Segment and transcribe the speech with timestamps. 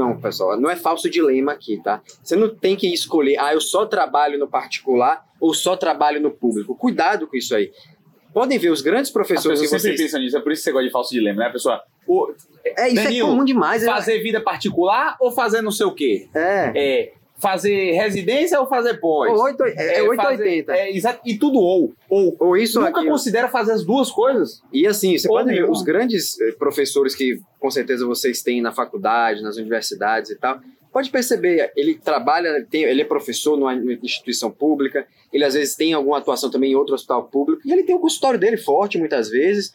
[0.00, 2.00] Não, pessoal, não é falso dilema aqui, tá?
[2.22, 6.30] Você não tem que escolher, ah, eu só trabalho no particular ou só trabalho no
[6.30, 6.74] público.
[6.74, 7.70] Cuidado com isso aí.
[8.32, 10.08] Podem ver os grandes professores que pessoas sempre vocês...
[10.10, 11.46] pensam nisso, é por isso que você gosta de falso dilema, né?
[11.48, 12.32] A pessoa, o-
[12.64, 13.82] É, isso Danilo, é comum demais.
[13.82, 16.28] é- fazer vida particular ou fazer não sei o quê?
[16.34, 16.72] É.
[16.74, 19.30] É, fazer residência ou fazer pós?
[19.40, 20.72] Oito- é, é 880.
[20.72, 21.92] fazer- É, exato, e tudo ou.
[22.08, 22.36] Ou.
[22.38, 23.12] Ou isso Nunca aquilo.
[23.12, 24.62] considera fazer as duas coisas.
[24.72, 28.60] E assim, você Ou pode ver os grandes eh, professores que com certeza vocês têm
[28.60, 30.60] na faculdade, nas universidades e tal.
[30.92, 35.92] Pode perceber, ele trabalha, tem- ele é professor numa instituição pública, ele às vezes tem
[35.92, 39.28] alguma atuação também em outro hospital público, e ele tem o consultório dele forte muitas
[39.30, 39.72] vezes.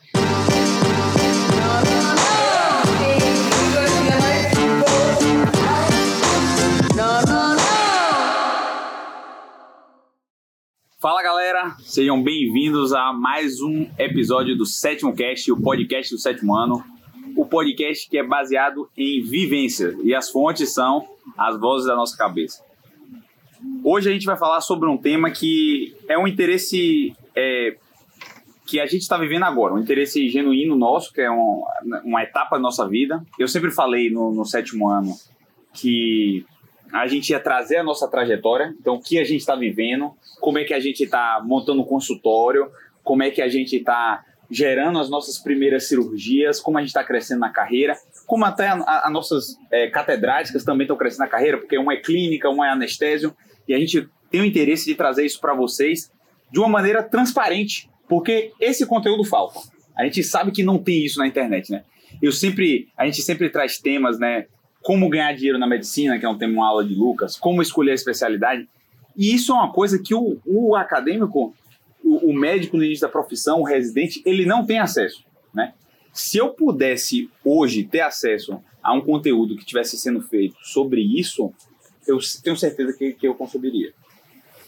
[11.05, 16.55] Fala galera, sejam bem-vindos a mais um episódio do Sétimo Cast, o podcast do sétimo
[16.55, 16.83] ano.
[17.37, 22.17] O podcast que é baseado em vivência e as fontes são as vozes da nossa
[22.17, 22.63] cabeça.
[23.83, 27.77] Hoje a gente vai falar sobre um tema que é um interesse é,
[28.65, 31.61] que a gente está vivendo agora, um interesse genuíno nosso, que é um-
[32.03, 33.23] uma etapa da nossa vida.
[33.37, 35.13] Eu sempre falei no, no sétimo ano
[35.71, 36.43] que
[36.93, 40.57] a gente ia trazer a nossa trajetória, então o que a gente está vivendo, como
[40.57, 42.69] é que a gente está montando um consultório,
[43.03, 47.03] como é que a gente está gerando as nossas primeiras cirurgias, como a gente está
[47.03, 51.77] crescendo na carreira, como até as nossas é, catedráticas também estão crescendo na carreira, porque
[51.77, 53.35] uma é clínica, uma é anestésio,
[53.67, 56.11] e a gente tem o interesse de trazer isso para vocês
[56.51, 59.59] de uma maneira transparente, porque esse conteúdo falta.
[59.97, 61.83] A gente sabe que não tem isso na internet, né?
[62.21, 64.45] Eu sempre, a gente sempre traz temas, né?
[64.85, 67.91] Como ganhar dinheiro na medicina, que é um tema, uma aula de Lucas, como escolher
[67.91, 68.69] a especialidade.
[69.17, 71.55] E isso é uma coisa que o, o acadêmico,
[72.03, 75.23] o, o médico no início da profissão, o residente, ele não tem acesso,
[75.53, 75.73] né?
[76.13, 81.51] Se eu pudesse hoje ter acesso a um conteúdo que estivesse sendo feito sobre isso,
[82.07, 83.91] eu tenho certeza que, que eu consumiria.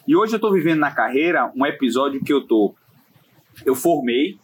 [0.08, 2.74] E hoje eu estou vivendo na carreira um episódio que eu tô,
[3.64, 4.40] eu formei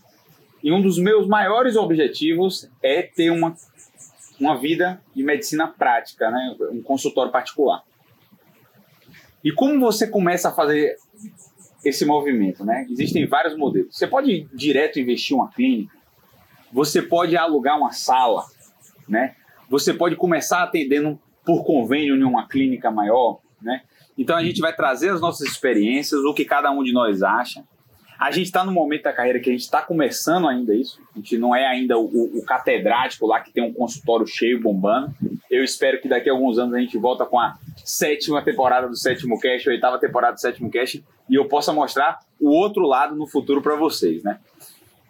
[0.64, 3.53] e um dos meus maiores objetivos é ter uma
[4.40, 6.56] uma vida de medicina prática, né?
[6.72, 7.84] um consultório particular.
[9.44, 10.96] E como você começa a fazer
[11.84, 12.64] esse movimento?
[12.64, 12.88] Né?
[12.90, 13.96] Existem vários modelos.
[13.96, 15.96] Você pode direto investir uma clínica,
[16.72, 18.46] você pode alugar uma sala,
[19.08, 19.36] né?
[19.70, 23.40] você pode começar atendendo por convênio em uma clínica maior.
[23.62, 23.82] Né?
[24.18, 27.64] Então a gente vai trazer as nossas experiências, o que cada um de nós acha.
[28.23, 30.97] A gente está no momento da carreira que a gente está começando ainda isso.
[31.13, 35.13] A gente não é ainda o, o catedrático lá que tem um consultório cheio bombando.
[35.51, 38.95] Eu espero que daqui a alguns anos a gente volta com a sétima temporada do
[38.95, 43.13] sétimo cast, a oitava temporada do sétimo cast, e eu possa mostrar o outro lado
[43.13, 44.40] no futuro para vocês, né?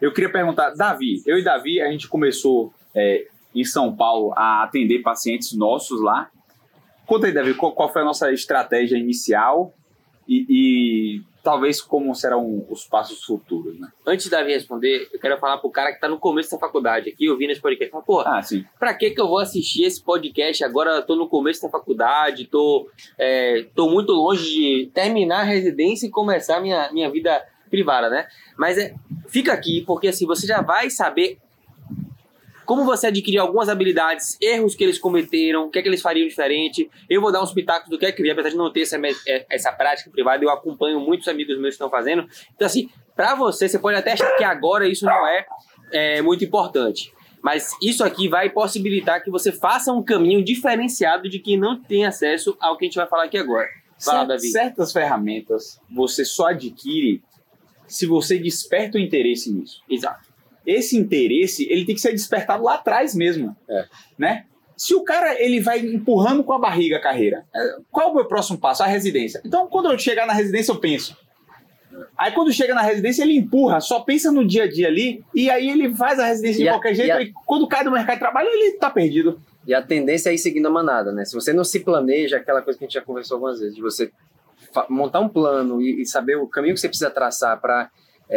[0.01, 4.63] Eu queria perguntar, Davi, eu e Davi, a gente começou é, em São Paulo a
[4.63, 6.31] atender pacientes nossos lá.
[7.05, 9.71] Conta aí, Davi, qual, qual foi a nossa estratégia inicial
[10.27, 13.89] e, e talvez como serão os passos futuros, né?
[14.07, 17.09] Antes da Davi responder, eu quero falar pro cara que tá no começo da faculdade
[17.09, 17.91] aqui, ouvindo esse podcast.
[17.91, 18.63] Fala, pô, Ah, sim.
[18.79, 20.91] pra que que eu vou assistir esse podcast agora?
[20.91, 26.07] Eu tô no começo da faculdade, tô, é, tô muito longe de terminar a residência
[26.07, 28.27] e começar a minha, minha vida privada, né?
[28.57, 28.93] Mas é,
[29.27, 31.39] fica aqui, porque assim, você já vai saber
[32.65, 36.27] como você adquirir algumas habilidades, erros que eles cometeram, o que é que eles fariam
[36.27, 36.89] diferente.
[37.09, 38.81] Eu vou dar uns pitacos do que é que eu vi, apesar de não ter
[38.81, 38.97] essa,
[39.27, 42.27] é, essa prática privada, eu acompanho muitos amigos meus que estão fazendo.
[42.55, 45.45] Então, assim, pra você, você pode até achar que agora isso não é,
[45.91, 47.13] é muito importante.
[47.41, 52.05] Mas isso aqui vai possibilitar que você faça um caminho diferenciado de quem não tem
[52.05, 53.67] acesso ao que a gente vai falar aqui agora.
[53.99, 54.47] Fala, Davi.
[54.47, 57.21] Certas ferramentas você só adquire
[57.85, 59.83] se você desperta o interesse nisso.
[59.89, 60.32] Exato.
[60.65, 63.85] Esse interesse, ele tem que ser despertado lá atrás mesmo, É.
[64.17, 64.45] né?
[64.75, 68.15] Se o cara ele vai empurrando com a barriga a carreira, é, qual é o
[68.15, 68.81] meu próximo passo?
[68.83, 69.41] A residência.
[69.45, 71.15] Então, quando eu chegar na residência, eu penso.
[72.17, 75.49] Aí, quando chega na residência, ele empurra, só pensa no dia a dia ali, e
[75.49, 77.83] aí ele faz a residência E de a- qualquer jeito, e a- e quando cai
[77.83, 79.39] do mercado de trabalho, ele tá perdido.
[79.67, 81.23] E a tendência é ir seguindo a manada, né?
[81.23, 83.81] Se você não se planeja, aquela coisa que a gente já conversou algumas vezes, de
[83.81, 84.11] você
[84.89, 87.89] montar um plano e, e saber o caminho que você precisa traçar para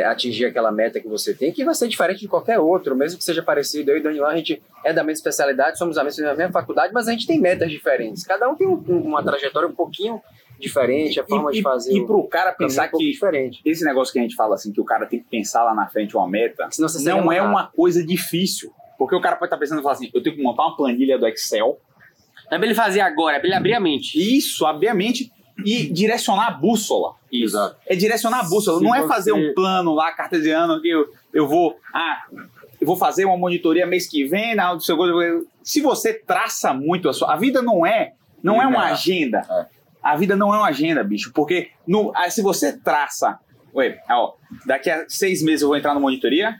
[0.04, 3.24] atingir aquela meta que você tem, que vai ser diferente de qualquer outro, mesmo que
[3.24, 3.90] seja parecido.
[3.90, 6.52] Eu e o Daniel, a gente é da mesma especialidade, somos da mesma, da mesma
[6.52, 8.24] faculdade, mas a gente tem metas diferentes.
[8.24, 10.20] Cada um tem um- um- uma trajetória um pouquinho
[10.58, 13.60] diferente, a forma e, de fazer e o pro cara caminho pensar um que diferente.
[13.64, 15.86] esse negócio que a gente fala assim, que o cara tem que pensar lá na
[15.86, 18.70] frente uma meta, Senão você segue não é uma coisa difícil.
[18.98, 21.18] Porque o cara pode estar pensando e falar assim, eu tenho que montar uma planilha
[21.18, 21.78] do Excel,
[22.50, 24.16] Não é pra ele fazer agora, é pra ele abrir a mente.
[24.18, 25.30] isso, abrir a mente
[25.64, 27.14] e direcionar a bússola.
[27.32, 27.76] Exato.
[27.86, 31.06] É direcionar a bússola, Se não é você- fazer um plano lá cartesiano que eu,
[31.32, 32.24] eu vou, ah,
[32.80, 34.96] eu vou fazer uma monitoria mês que vem, na do seu
[35.62, 37.32] se você traça muito a sua.
[37.32, 38.12] A vida não é,
[38.42, 39.42] não é uma agenda.
[39.50, 39.66] É.
[40.02, 41.32] A vida não é uma agenda, bicho.
[41.32, 43.38] Porque no, ah, se você traça.
[43.74, 46.56] Ué, ó, daqui a seis meses eu vou entrar na monitoria,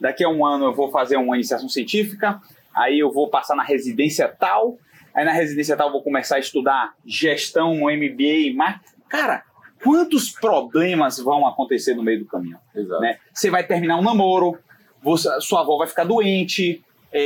[0.00, 2.40] daqui a um ano eu vou fazer uma iniciação científica,
[2.74, 4.78] aí eu vou passar na residência tal,
[5.14, 9.42] aí na residência tal vou começar a estudar gestão, um MBA, mas, cara,
[9.82, 12.58] quantos problemas vão acontecer no meio do caminho?
[12.74, 13.00] Exato.
[13.00, 13.18] né?
[13.32, 14.58] Você vai terminar um namoro,
[15.02, 17.20] você- sua avó vai ficar doente, é,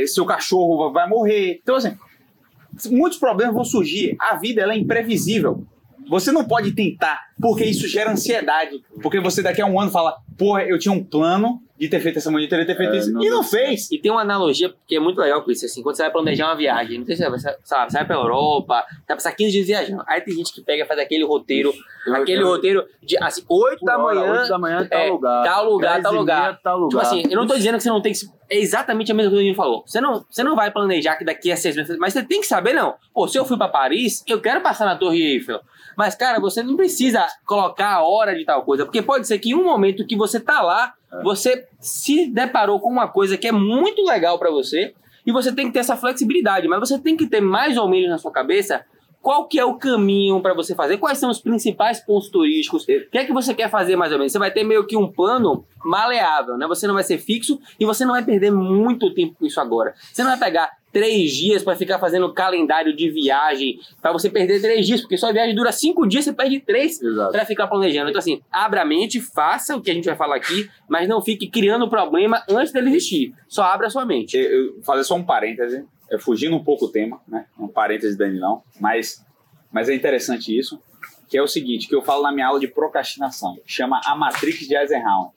[0.00, 1.58] é, é, seu cachorro vai morrer.
[1.62, 1.96] Então, assim,
[2.90, 4.16] muitos problemas vão surgir.
[4.20, 5.64] A vida ela é imprevisível.
[6.08, 8.82] Você não pode tentar, porque isso gera ansiedade.
[9.02, 12.18] Porque você daqui a um ano fala, porra, eu tinha um plano de ter feito
[12.18, 13.66] essa monitoria, ter feito É, isso, não e não certo.
[13.66, 13.90] fez.
[13.92, 16.46] E tem uma analogia que é muito legal com isso, assim, quando você vai planejar
[16.46, 19.52] uma viagem, não sei se você vai, sabe, você vai pra Europa, vai passar 15
[19.52, 20.02] dias viajando.
[20.06, 21.72] Aí tem gente que pega e faz aquele roteiro,
[22.12, 25.44] aquele roteiro de assim, 8 da manhã, oito da manhã, tal é, lugar.
[25.44, 26.60] tal lugar, tal meia, lugar.
[26.62, 26.88] tal lugar.
[26.88, 28.18] Tipo assim, eu não tô dizendo que você não tem que.
[28.50, 29.84] É exatamente a mesma coisa que a gente falou.
[29.86, 31.98] Você não, você não vai planejar que daqui a seis meses.
[31.98, 32.94] Mas você tem que saber, não.
[33.12, 35.60] Pô, se eu fui pra Paris, eu quero passar na Torre Eiffel.
[35.96, 38.84] Mas, cara, você não precisa colocar a hora de tal coisa.
[38.86, 41.22] Porque pode ser que em um momento que você tá lá, É.
[41.22, 44.94] você se deparou com uma coisa que é muito legal pra você.
[45.26, 46.66] E você tem que ter essa flexibilidade.
[46.68, 48.82] Mas você tem que ter mais ou menos na sua cabeça
[49.22, 52.86] qual que é o caminho para você fazer, quais são os principais pontos turísticos, o
[52.86, 54.32] que é que você quer fazer mais ou menos.
[54.32, 56.66] Você vai ter meio que um plano maleável, né?
[56.66, 59.94] Você não vai ser fixo e você não vai perder muito tempo com isso agora.
[60.12, 64.60] Você não vai pegar três dias para ficar fazendo calendário de viagem, para você perder
[64.60, 66.98] três dias, porque sua viagem dura cinco dias, você perde três
[67.30, 68.08] para ficar planejando.
[68.08, 71.20] Então, assim, abra a mente, faça o que a gente vai falar aqui, mas não
[71.20, 73.34] fique criando problema antes dele existir.
[73.46, 74.36] Só abra a sua mente.
[74.36, 77.46] Eu, eu fazer só um parêntese, é, fugindo um pouco o tema, né?
[77.58, 79.24] Um parêntese Dani não, mas,
[79.70, 80.80] mas é interessante isso,
[81.28, 84.66] que é o seguinte, que eu falo na minha aula de procrastinação, chama a Matrix
[84.66, 85.30] de Eisenhower.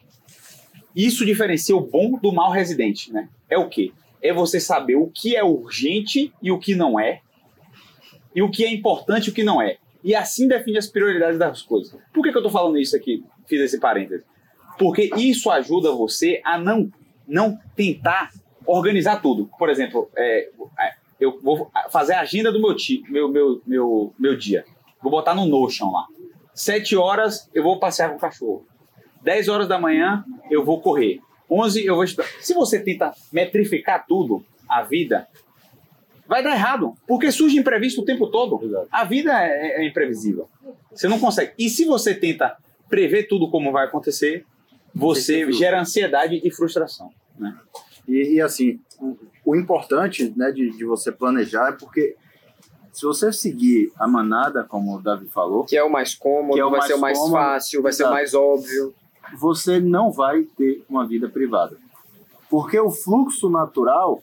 [0.95, 3.29] Isso diferencia o bom do mal residente, né?
[3.49, 3.91] É o quê?
[4.21, 7.21] É você saber o que é urgente e o que não é,
[8.35, 9.77] e o que é importante e o que não é.
[10.03, 11.99] E assim define as prioridades das coisas.
[12.13, 13.23] Por que, que eu tô falando isso aqui?
[13.47, 14.23] Fiz esse parêntese.
[14.77, 16.91] Porque isso ajuda você a não,
[17.27, 18.31] não tentar
[18.65, 19.49] organizar tudo.
[19.57, 20.49] Por exemplo, é,
[20.79, 24.65] é, eu vou fazer a agenda do meu, ti, meu, meu, meu, meu dia.
[25.01, 26.05] Vou botar no Notion lá.
[26.53, 28.65] Sete horas eu vou passear com o cachorro.
[29.23, 31.19] 10 horas da manhã eu vou correr.
[31.49, 32.27] 11 eu vou estudar.
[32.39, 35.27] Se você tenta metrificar tudo, a vida,
[36.27, 36.95] vai dar errado.
[37.05, 38.87] Porque surge imprevisto o tempo todo.
[38.91, 40.49] A vida é, é imprevisível.
[40.91, 41.53] Você não consegue.
[41.57, 42.57] E se você tenta
[42.89, 44.45] prever tudo como vai acontecer,
[44.93, 47.11] você Você gera ansiedade e frustração.
[47.37, 47.55] Né?
[48.07, 52.15] E, e, assim, o, o importante né, de, de você planejar é porque
[52.91, 56.59] se você seguir a manada, como o Davi falou, Que é o mais cômodo, Que
[56.59, 58.13] é o vai mais ser o mais cômodo, fácil, vai ser o exato.
[58.13, 58.93] mais óbvio.
[59.39, 61.77] você não vai ter uma vida privada.
[62.49, 64.21] Porque o fluxo natural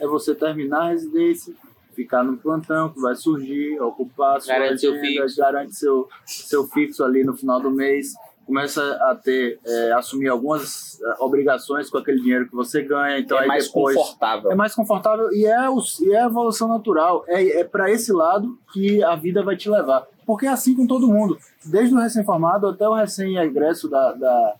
[0.00, 1.54] é você terminar a residência,
[1.94, 5.36] ficar no plantão que vai surgir, ocupar sua Garante seu agenda, fixo.
[5.40, 8.14] garante seu, seu fixo ali no final do mês,
[8.48, 13.36] começa a ter, é, assumir algumas é, obrigações com aquele dinheiro que você ganha, então
[13.36, 14.50] é aí mais depois confortável.
[14.50, 17.24] é mais confortável e é, o, e é a evolução natural.
[17.28, 20.06] É, é para esse lado que a vida vai te levar.
[20.24, 21.36] Porque é assim com todo mundo.
[21.62, 24.54] Desde o recém-formado até o recém-egresso da, da,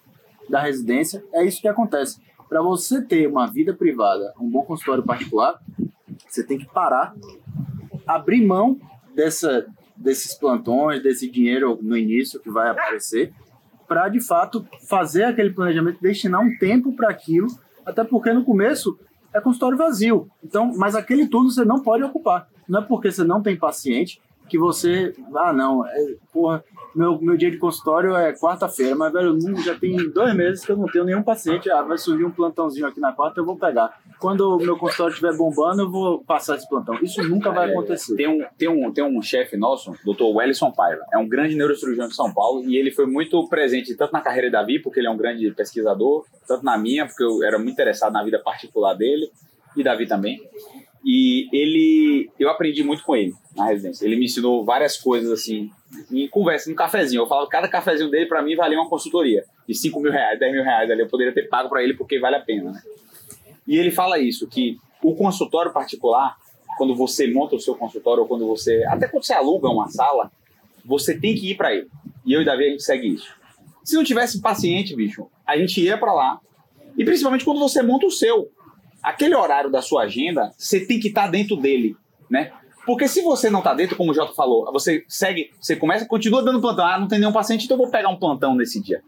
[0.50, 2.20] da residência, é isso que acontece.
[2.46, 5.58] Para você ter uma vida privada, um bom consultório particular,
[6.28, 7.14] você tem que parar,
[8.06, 8.78] abrir mão
[9.14, 9.66] dessa,
[9.96, 13.32] desses plantões, desse dinheiro no início que vai aparecer,
[13.88, 17.48] para de fato fazer aquele planejamento, destinar um tempo para aquilo,
[17.84, 18.98] até porque no começo
[19.32, 20.28] é consultório vazio.
[20.44, 22.46] Então, mas aquele turno você não pode ocupar.
[22.68, 26.62] Não é porque você não tem paciente que você, ah, não, é, porra,
[26.98, 30.76] meu, meu dia de consultório é quarta-feira, mas velho, já tem dois meses que eu
[30.76, 31.70] não tenho nenhum paciente.
[31.70, 34.00] Ah, vai surgir um plantãozinho aqui na quarta, eu vou pegar.
[34.18, 36.98] Quando o meu consultório estiver bombando, eu vou passar esse plantão.
[37.00, 38.16] Isso nunca vai É, acontecer.
[38.16, 40.24] Tem um, tem um, tem um chefe nosso, Dr.
[40.34, 44.12] Wellison Paiva, é um grande neurocirurgião de São Paulo e ele foi muito presente tanto
[44.12, 47.44] na carreira de Davi, porque ele é um grande pesquisador, tanto na minha, porque eu
[47.44, 49.30] era muito interessado na vida particular dele
[49.76, 50.40] e Davi também.
[51.10, 54.04] E ele, eu aprendi muito com ele na residência.
[54.04, 55.70] Ele me ensinou várias coisas assim,
[56.12, 57.22] em conversa, no cafezinho.
[57.22, 60.52] Eu falo, cada cafezinho dele para mim valia uma consultoria de 5 mil reais, 10
[60.52, 61.00] mil reais ali.
[61.00, 62.82] Eu poderia ter pago para ele porque vale a pena, né?
[63.66, 66.36] E ele fala isso, que o consultório particular,
[66.76, 68.84] quando você monta o seu consultório, ou quando você.
[68.84, 70.30] Até quando você aluga uma sala,
[70.84, 71.88] você tem que ir para ele.
[72.26, 73.34] E eu e Davi, a gente segue isso.
[73.82, 76.38] Se não tivesse paciente, bicho, a gente ia para lá.
[76.98, 78.50] E principalmente quando você monta o seu.
[79.08, 81.96] Aquele horário da sua agenda, você tem que estar dentro dele,
[82.28, 82.52] né?
[82.84, 86.42] Porque se você não tá dentro, como o Jota falou, você segue, você começa, continua
[86.42, 86.84] dando plantão.
[86.84, 89.02] Ah, não tem nenhum paciente, então eu vou pegar um plantão nesse dia.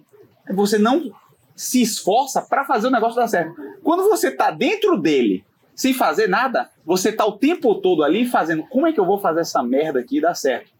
[0.54, 1.12] Você não
[1.54, 3.54] se esforça para fazer o negócio dar certo.
[3.82, 8.62] Quando você tá dentro dele, sem fazer nada, você tá o tempo todo ali fazendo,
[8.70, 10.70] como é que eu vou fazer essa merda aqui dar certo?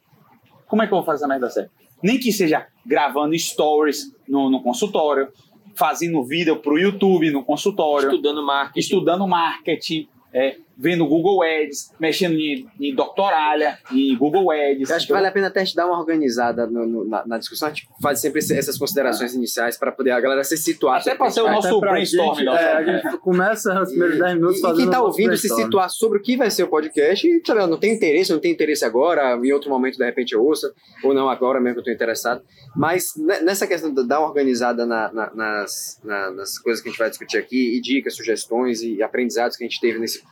[0.67, 1.73] Como é que eu vou fazer essa merda dar certo?
[2.03, 5.31] Nem que seja gravando stories no, no consultório,
[5.75, 8.81] fazendo vídeo pro YouTube no consultório, Estudando marketing.
[8.81, 14.89] estudando marketing, é, vendo Google Ads, mexendo em, em doctoralha, em Google Ads.
[14.89, 17.27] Eu acho que vale a pena até a gente dar uma organizada no- no- na,
[17.27, 17.69] na discussão.
[17.69, 21.01] A gente faz sempre esse- essas considerações iniciais para poder a galera se situar.
[21.01, 22.35] Até pra ser o nosso brainstorm.
[22.35, 24.99] gente, nosso- é, a gente começa os primeiros 10 minutos E, e fazendo quem tá
[25.01, 27.79] o nosso ouvindo se situar sobre o que vai ser o podcast e, sabe, não
[27.79, 30.73] tem interesse, não tem interesse agora, em outro momento de repente eu ouça,
[31.05, 32.43] ou não agora mesmo que eu tô interessado.
[32.75, 36.89] Mas ne- nessa questão de dar uma organizada na- na- nas, na- nas coisas que
[36.89, 40.23] a gente vai discutir aqui, e dicas, sugestões e aprendizados que a gente teve nesse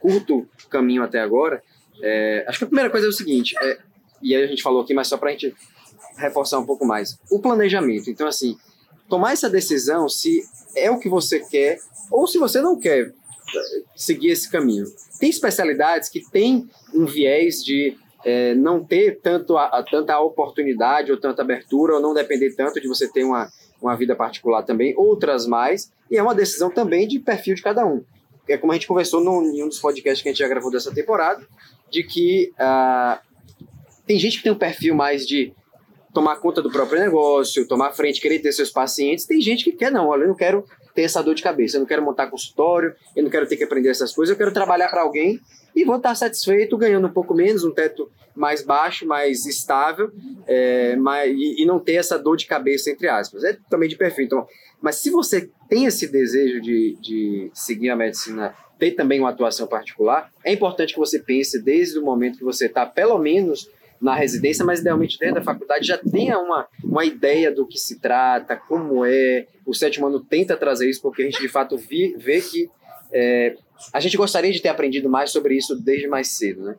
[0.00, 1.62] curto caminho até agora,
[2.02, 3.78] é, acho que a primeira coisa é o seguinte, é,
[4.22, 5.54] e aí a gente falou aqui, mas só pra gente
[6.16, 8.10] reforçar um pouco mais, o planejamento.
[8.10, 8.56] Então, assim,
[9.08, 10.42] tomar essa decisão se
[10.76, 11.78] é o que você quer
[12.10, 14.84] ou se você não quer eh, seguir esse caminho.
[15.20, 21.10] Tem especialidades que têm um viés de eh, não ter tanto a, a- tanta oportunidade
[21.12, 23.48] ou tanta abertura ou não depender tanto de você ter uma,
[23.80, 27.86] uma vida particular também, outras mais, e é uma decisão também de perfil de cada
[27.86, 28.02] um.
[28.48, 30.70] É como a gente conversou no, em um dos podcasts que a gente já gravou
[30.70, 31.46] dessa temporada,
[31.90, 33.20] de que ah,
[34.06, 35.52] tem gente que tem um perfil mais de
[36.12, 39.26] tomar conta do próprio negócio, tomar frente, querer ter seus pacientes.
[39.26, 40.64] Tem gente que quer, não, olha, eu não quero
[40.98, 43.62] ter essa dor de cabeça, eu não quero montar consultório, eu não quero ter que
[43.62, 45.40] aprender essas coisas, eu quero trabalhar para alguém
[45.76, 50.10] e vou estar satisfeito ganhando um pouco menos, um teto mais baixo, mais estável,
[50.44, 53.44] é, mas, e, e não ter essa dor de cabeça, entre aspas.
[53.44, 54.24] É também de perfil.
[54.24, 54.44] Então,
[54.82, 59.68] mas se você tem esse desejo de, de seguir a medicina, ter também uma atuação
[59.68, 64.14] particular, é importante que você pense desde o momento que você está, pelo menos, na
[64.14, 68.56] residência, mas idealmente dentro da faculdade já tenha uma, uma ideia do que se trata,
[68.56, 69.46] como é.
[69.66, 72.70] O sétimo ano tenta trazer isso, porque a gente de fato vi, vê que
[73.12, 73.56] é,
[73.92, 76.76] a gente gostaria de ter aprendido mais sobre isso desde mais cedo, né?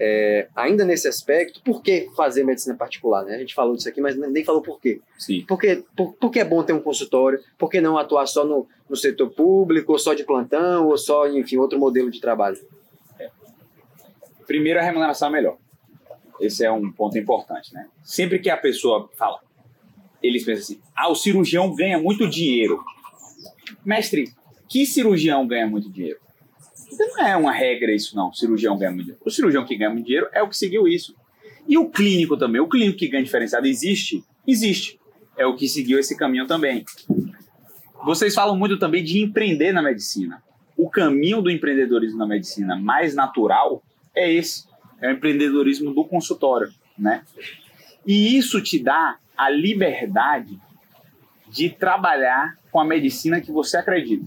[0.00, 3.24] É, ainda nesse aspecto, por que fazer medicina particular?
[3.24, 3.34] Né?
[3.34, 5.00] A gente falou disso aqui, mas nem falou por quê.
[5.18, 5.44] Sim.
[5.44, 7.40] Por que, por, por que é bom ter um consultório?
[7.58, 11.26] Por que não atuar só no, no setor público, ou só de plantão, ou só,
[11.26, 12.58] enfim, outro modelo de trabalho?
[14.46, 15.58] Primeiro, a remuneração é melhor.
[16.40, 17.86] Esse é um ponto importante, né?
[18.02, 19.40] Sempre que a pessoa fala,
[20.22, 22.82] eles pensam assim: ah, o cirurgião ganha muito dinheiro.
[23.84, 24.32] Mestre,
[24.68, 26.18] que cirurgião ganha muito dinheiro?
[26.98, 28.28] Não é uma regra isso, não.
[28.28, 29.22] O cirurgião ganha muito dinheiro.
[29.24, 31.14] O cirurgião que ganha muito dinheiro é o que seguiu isso.
[31.66, 32.60] E o clínico também.
[32.60, 34.24] O clínico que ganha diferenciado existe?
[34.46, 34.98] Existe.
[35.36, 36.84] É o que seguiu esse caminho também.
[38.04, 40.42] Vocês falam muito também de empreender na medicina.
[40.76, 43.82] O caminho do empreendedorismo na medicina mais natural
[44.14, 44.67] é esse.
[45.00, 47.24] É o empreendedorismo do consultório, né?
[48.06, 50.58] E isso te dá a liberdade
[51.48, 54.26] de trabalhar com a medicina que você acredita.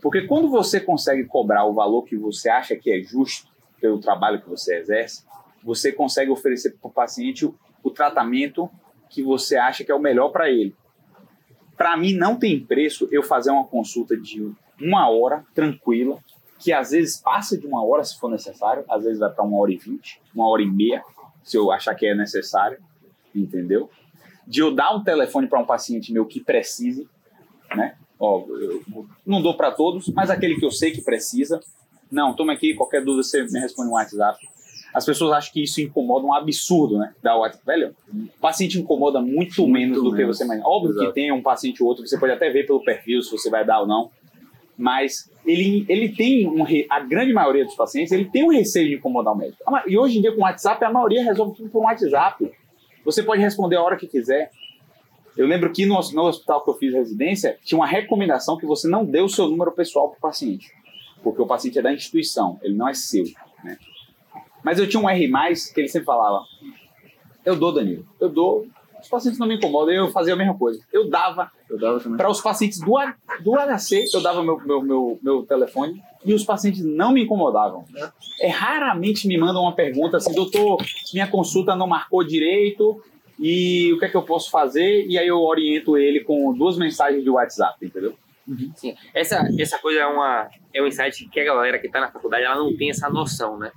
[0.00, 3.48] Porque quando você consegue cobrar o valor que você acha que é justo
[3.80, 5.24] pelo trabalho que você exerce,
[5.62, 8.70] você consegue oferecer para o paciente o, o tratamento
[9.08, 10.74] que você acha que é o melhor para ele.
[11.76, 16.18] Para mim, não tem preço eu fazer uma consulta de uma hora tranquila,
[16.58, 19.58] que às vezes passa de uma hora se for necessário, às vezes vai para uma
[19.58, 21.02] hora e vinte, uma hora e meia,
[21.44, 22.78] se eu achar que é necessário,
[23.34, 23.88] entendeu?
[24.46, 27.08] De eu dar um telefone para um paciente meu que precise,
[27.74, 27.96] né?
[28.18, 28.82] Ó, eu
[29.24, 31.60] não dou para todos, mas aquele que eu sei que precisa.
[32.10, 34.38] Não, toma aqui, qualquer dúvida você me responde no WhatsApp.
[34.92, 37.14] As pessoas acham que isso incomoda um absurdo, né?
[37.22, 37.64] Da WhatsApp.
[37.64, 40.36] Velho, o paciente incomoda muito, menos do que menos.
[40.36, 40.66] você imagina.
[40.66, 41.06] Óbvio Exato.
[41.06, 43.64] que tem um paciente ou outro, você pode até ver pelo perfil se você vai
[43.64, 44.10] dar ou não.
[44.78, 46.64] Mas ele, ele tem um.
[46.88, 49.62] A grande maioria dos pacientes, ele tem um receio de incomodar o médico.
[49.88, 52.48] E hoje em dia, com o WhatsApp, a maioria resolve tudo por WhatsApp.
[53.04, 54.52] Você pode responder a hora que quiser.
[55.36, 58.88] Eu lembro que no, no hospital que eu fiz residência, tinha uma recomendação que você
[58.88, 60.72] não dê o seu número pessoal para o paciente.
[61.22, 63.24] Porque o paciente é da instituição, ele não é seu.
[63.64, 63.76] Né?
[64.62, 65.28] Mas eu tinha um R,
[65.74, 66.44] que ele sempre falava:
[67.44, 68.66] Eu dou, Danilo, eu dou.
[69.00, 70.80] Os pacientes não me incomodam, eu fazia a mesma coisa.
[70.92, 72.96] Eu dava dava para os pacientes do,
[73.40, 77.84] do HC, eu dava meu, meu, meu, meu telefone e os pacientes não me incomodavam.
[78.40, 80.78] É, raramente me mandam uma pergunta assim, doutor,
[81.12, 83.02] minha consulta não marcou direito
[83.38, 85.06] e o que é que eu posso fazer?
[85.06, 88.14] E aí eu oriento ele com duas mensagens de WhatsApp, entendeu?
[88.74, 88.94] Sim.
[89.14, 92.44] Essa, essa coisa é, uma, é um insight que a galera que está na faculdade
[92.44, 93.70] ela não tem essa noção, né?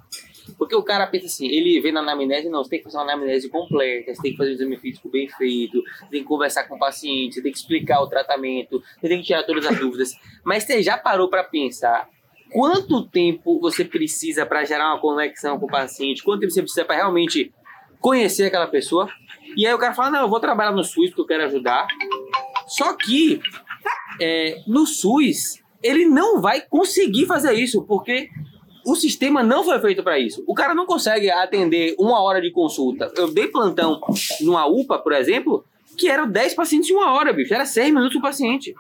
[0.62, 3.12] Porque o cara pensa assim, ele vê na anamnese, não, você tem que fazer uma
[3.12, 6.66] anamnese completa, você tem que fazer um exame físico bem feito, você tem que conversar
[6.66, 9.80] com o paciente, você tem que explicar o tratamento, você tem que tirar todas as
[9.80, 10.14] dúvidas.
[10.44, 12.08] Mas você já parou para pensar
[12.54, 16.22] quanto tempo você precisa para gerar uma conexão com o paciente?
[16.22, 17.52] Quanto tempo você precisa para realmente
[18.00, 19.10] conhecer aquela pessoa?
[19.58, 21.88] E aí o cara fala, não, eu vou trabalhar no SUS porque eu quero ajudar.
[22.68, 23.42] Só que
[24.22, 28.30] é, no SUS, ele não vai conseguir fazer isso, porque
[28.86, 30.44] o sistema não foi feito para isso.
[30.48, 33.12] O cara não consegue atender uma hora de consulta.
[33.16, 34.00] Eu dei plantão
[34.42, 35.64] numa UPA, por exemplo,
[35.98, 37.54] que eram 10 pacientes em uma hora, bicho.
[37.54, 38.74] Era 6 minutos o paciente.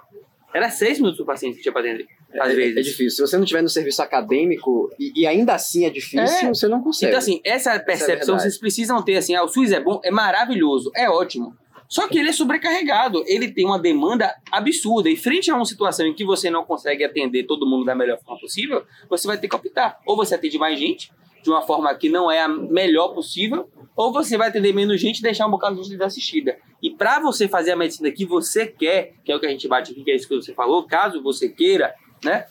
[0.53, 2.05] Era 6 minutos o paciente que tinha para atender.
[2.39, 2.77] Às É, vezes.
[2.77, 3.12] é difícil.
[3.12, 6.53] Se você não tiver no serviço acadêmico e, e ainda assim é difícil, É.
[6.53, 7.10] você não consegue.
[7.12, 8.41] Então, assim, essa percepção verdade.
[8.43, 11.53] vocês precisam ter, assim, ah, o SUS é bom, é maravilhoso, é ótimo.
[11.91, 15.10] Só que ele é sobrecarregado, ele tem uma demanda absurda.
[15.10, 18.17] E frente a uma situação em que você não consegue atender todo mundo da melhor
[18.24, 20.00] forma possível, você vai ter que optar.
[20.05, 21.12] Ou você atende mais gente,
[21.43, 25.19] de uma forma que não é a melhor possível, ou você vai atender menos gente
[25.19, 26.57] e deixar um bocado de gente desassistida.
[26.81, 29.67] E para você fazer a medicina que você quer, que é o que a gente
[29.67, 31.93] bate aqui, que é isso que você falou, caso você queira,
[32.24, 32.45] né?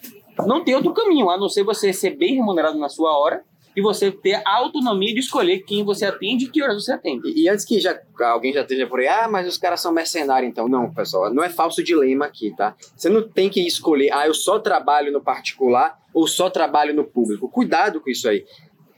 [0.47, 3.42] Não tem outro caminho, a não ser você ser bem remunerado na sua hora
[3.77, 7.29] e você ter a autonomia de escolher quem você atende e que horas você atende.
[7.29, 9.93] E, e antes que já, alguém já esteja por aí, ah, mas os caras são
[9.93, 10.69] mercenários, então.
[10.69, 12.75] Não, pessoal, não é falso dilema aqui, tá?
[12.97, 17.05] Você não tem que escolher, ah, eu só trabalho no particular ou só trabalho no
[17.05, 17.49] público.
[17.49, 18.45] Cuidado com isso aí.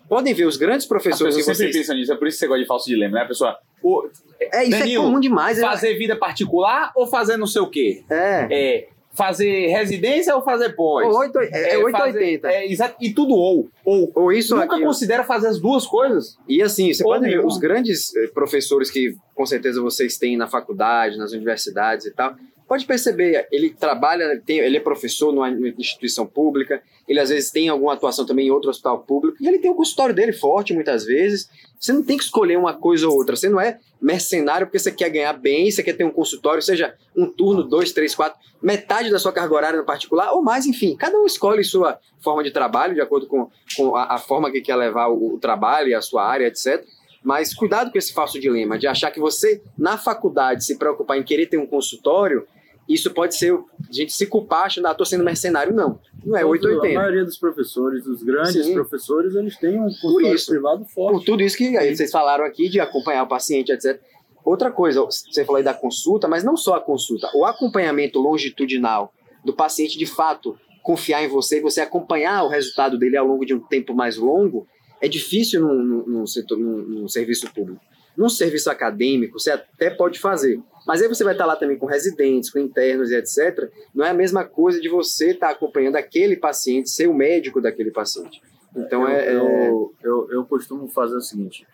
[0.09, 1.77] Podem ver os grandes professores que sempre vocês...
[1.77, 3.23] pensam nisso, é por isso que você gosta de falso dilema, né?
[3.23, 4.09] A pessoa, o-
[4.41, 5.59] É, isso Danilo, é comum demais.
[5.59, 8.05] é- fazer vida particular ou fazer não sei o quê?
[8.11, 8.47] É.
[8.51, 11.07] É, fazer residência ou fazer pós?
[11.07, 12.49] Ou oito- é, é 880.
[12.49, 13.69] fazer- é, exato, e tudo ou.
[13.85, 14.11] Ou.
[14.15, 14.87] Ou isso Nunca aquilo.
[14.87, 16.37] considera fazer as duas coisas.
[16.49, 20.37] E assim, você Ou pode ver os grandes eh, professores que com certeza vocês têm
[20.37, 22.35] na faculdade, nas universidades e tal.
[22.73, 27.51] Pode perceber, ele trabalha, ele, tem- ele é professor numa instituição pública, ele às vezes
[27.51, 30.73] tem alguma atuação também em outro hospital público, e ele tem o consultório dele forte
[30.73, 31.51] muitas vezes.
[31.79, 33.37] Você não tem que escolher uma coisa ou outra.
[33.37, 36.95] Você não é mercenário porque você quer ganhar bem, você quer ter um consultório, seja
[37.15, 40.97] um turno, dois, três, quatro, metade da sua carga horária no particular, ou mais, enfim.
[40.97, 44.63] Cada um escolhe sua forma de trabalho, de acordo com, com a, a forma que
[44.63, 46.83] quer levar o, o trabalho e a sua área, etc.
[47.23, 51.23] Mas cuidado com esse falso dilema de achar que você, na faculdade, se preocupar em
[51.23, 52.47] querer ter um consultório,
[52.89, 55.73] isso pode ser a gente se culpar achando, ah, tô sendo mercenário.
[55.75, 56.95] Não, não é Todos- A 880.
[56.99, 58.75] maioria dos professores, os grandes Sim.
[58.75, 60.51] professores, eles têm um consultório isso.
[60.51, 61.13] privado forte.
[61.19, 64.01] Por tudo isso que aí vocês falaram aqui de acompanhar o paciente, etc.
[64.45, 69.13] Outra coisa, você falou aí da consulta, mas não só a consulta, o acompanhamento longitudinal
[69.45, 73.45] do paciente de fato confiar em você e você acompanhar o resultado dele ao longo
[73.47, 74.67] de um tempo mais longo
[75.01, 77.81] é difícil num, num- num setor, num serviço público.
[78.17, 81.87] Num serviço acadêmico, você até pode fazer, mas aí você vai estar lá também com
[81.87, 83.71] residentes, com internos e etc.
[83.95, 87.91] Não é a mesma coisa de você estar acompanhando aquele paciente, ser o médico daquele
[87.91, 88.43] paciente.
[88.77, 91.67] Então eu, é, é- eu, eu, eu costumo fazer o seguinte,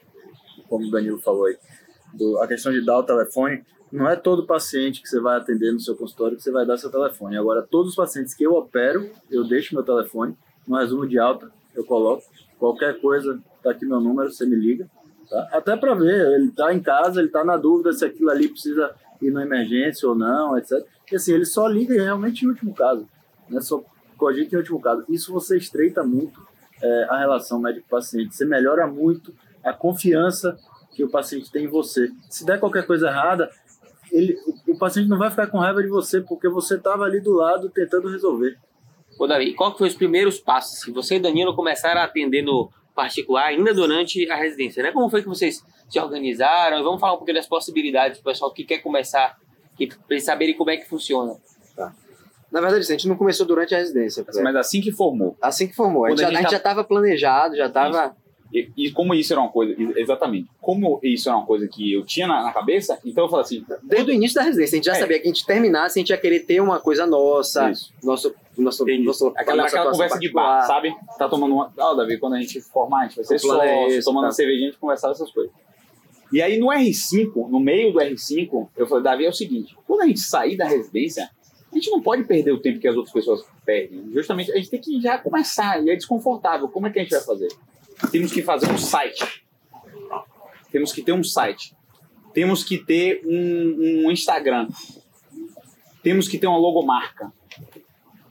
[0.68, 1.56] como o Danilo falou aí,
[2.14, 5.72] do- a questão de dar o telefone, não é todo paciente que você vai atender
[5.72, 7.36] no seu consultório que você vai dar seu telefone.
[7.36, 11.50] Agora, todos os pacientes que eu opero, eu deixo meu telefone, no resumo de alta,
[11.74, 12.22] eu coloco.
[12.58, 14.88] Qualquer coisa, tá aqui meu número, você me liga.
[15.28, 15.48] Tá?
[15.52, 18.94] Até para ver, ele tá em casa, ele tá na dúvida se aquilo ali precisa
[19.20, 20.84] ir na emergência ou não, etc.
[21.10, 23.06] E assim, ele só liga realmente em último caso,
[23.48, 23.60] né?
[23.60, 23.82] Só
[24.16, 25.04] cogita em último caso.
[25.08, 26.40] Isso você estreita muito
[26.82, 28.34] é, a relação médico-paciente.
[28.34, 30.58] Você melhora muito a confiança
[30.94, 32.10] que o paciente tem em você.
[32.28, 33.50] Se der qualquer coisa errada,
[34.10, 37.20] ele, o, o paciente não vai ficar com raiva de você porque você estava ali
[37.20, 38.58] do lado tentando resolver.
[39.18, 40.80] Ô, Davi, qual que foi os primeiros passos?
[40.80, 44.90] Se você e Danilo começaram a atender no particular ainda durante a residência, né?
[44.90, 46.82] Como foi que vocês se organizaram?
[46.82, 49.36] Vamos falar um pouquinho das possibilidades para o pessoal que quer começar,
[49.76, 51.36] que para eles saberem como é que funciona.
[52.50, 54.24] Na verdade, assim, a gente não começou durante a residência.
[54.42, 55.36] Mas assim que formou.
[55.40, 56.06] Assim que formou.
[56.06, 58.16] A gente, Quando a já, gente a gente tá- já estava planejado, já estava.
[58.52, 62.04] E, e como isso era uma coisa, exatamente, como isso era uma coisa que eu
[62.04, 64.86] tinha na, na cabeça, então eu falei assim, Desde o início da residência, a gente
[64.86, 65.00] já É.
[65.00, 67.92] sabia que a gente terminasse, a gente ia querer ter uma coisa nossa, isso.
[68.02, 69.04] nosso, nosso, Entendi.
[69.04, 70.94] nosso, Aquela, nossa aquela conversa de bar, sabe?
[71.18, 71.72] Tá tomando uma.
[71.78, 74.04] Ah, Davi, quando a gente formar, a gente vai ser O plano é sócio, esse,
[74.06, 74.26] tomando tá.
[74.28, 75.52] uma cervejinha, a gente conversava essas coisas.
[76.32, 80.02] E aí no R5, no meio do R5, eu falei, Davi, é o seguinte: quando
[80.02, 81.28] a gente sair da residência,
[81.70, 84.10] a gente não pode perder o tempo que as outras pessoas perdem.
[84.12, 86.66] Justamente, a gente tem que já começar, e é desconfortável.
[86.68, 87.48] Como é que a gente vai fazer?
[88.10, 89.44] Temos que fazer um site.
[90.70, 91.74] Temos que ter um site.
[92.32, 94.68] Temos que ter um, um Instagram.
[96.02, 97.32] Temos que ter uma logomarca.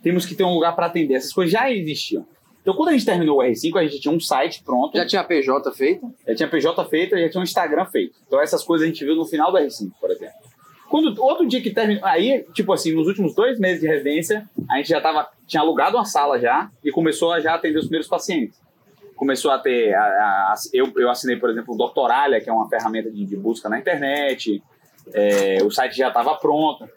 [0.02, 1.16] Temos que ter um lugar para atender.
[1.16, 2.26] Essas coisas já existiam.
[2.62, 4.98] Então, quando a gente terminou o R5, a gente tinha um site pronto.
[4.98, 6.06] Já tinha a PJ feita.
[6.28, 8.18] Já tinha PJ feito, já tinha um Instagram feito.
[8.28, 10.36] Então essas coisas a gente viu no final do R5, por exemplo.
[10.90, 14.78] Quando outro dia que terminou, aí, tipo assim, nos últimos dois meses de residência, a
[14.78, 18.08] gente já tava, tinha alugado uma sala já e começou a já atender os primeiros
[18.08, 18.60] pacientes.
[19.18, 22.54] Começou a ter, a- a- a- eu, eu assinei, por exemplo, o Doctoralha, que é
[22.54, 24.64] uma ferramenta de, de busca na internet,
[25.14, 26.88] é, o site já estava pronto.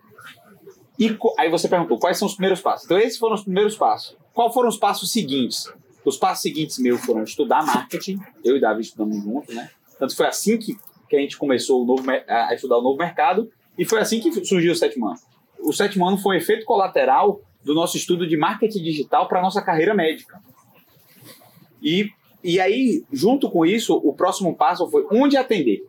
[0.98, 2.84] E aí você perguntou, quais são os primeiros passos?
[2.84, 4.16] Então esses foram os primeiros passos.
[4.34, 5.72] Qual foram os passos seguintes?
[6.04, 9.70] Os passos seguintes meus foram estudar marketing, eu e Davi estudamos junto, né?
[9.98, 10.76] Tanto foi assim que,
[11.08, 14.72] que a gente começou novo, a estudar o novo mercado e foi assim que surgiu
[14.72, 15.18] o sétimo ano.
[15.58, 19.42] O sétimo ano foi um efeito colateral do nosso estudo de marketing digital para a
[19.42, 20.40] nossa carreira médica.
[21.82, 22.10] E,
[22.42, 25.82] e aí, junto com isso, o próximo passo foi onde atender.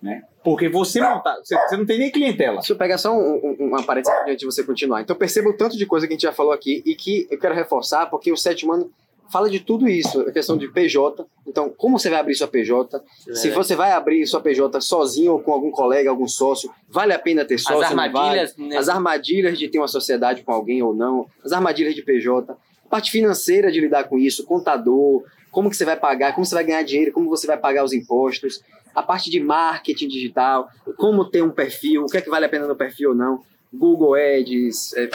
[0.00, 0.22] Né?
[0.42, 2.56] Porque você não, tá, você, você não tem nem clientela.
[2.56, 5.00] Deixa eu pegar só um, um, uma parênteses antes de você continuar.
[5.00, 7.38] Então, perceba o tanto de coisa que a gente já falou aqui e que eu
[7.38, 8.90] quero reforçar, porque o sétimo ano
[9.32, 11.24] fala de tudo isso, a questão de PJ.
[11.46, 13.02] Então, como você vai abrir sua PJ?
[13.28, 13.34] É.
[13.34, 17.18] Se você vai abrir sua PJ sozinho ou com algum colega, algum sócio, vale a
[17.18, 17.82] pena ter sócio?
[17.82, 18.08] As não vale?
[18.18, 18.76] armadilhas, né?
[18.76, 22.54] As armadilhas de ter uma sociedade com alguém ou não, as armadilhas de PJ,
[22.92, 26.62] parte financeira de lidar com isso, contador, como que você vai pagar, como você vai
[26.62, 28.60] ganhar dinheiro, como você vai pagar os impostos,
[28.94, 32.48] a parte de marketing digital, como ter um perfil, o que é que vale a
[32.50, 33.40] pena no perfil ou não,
[33.72, 35.08] Google Ads, é, é,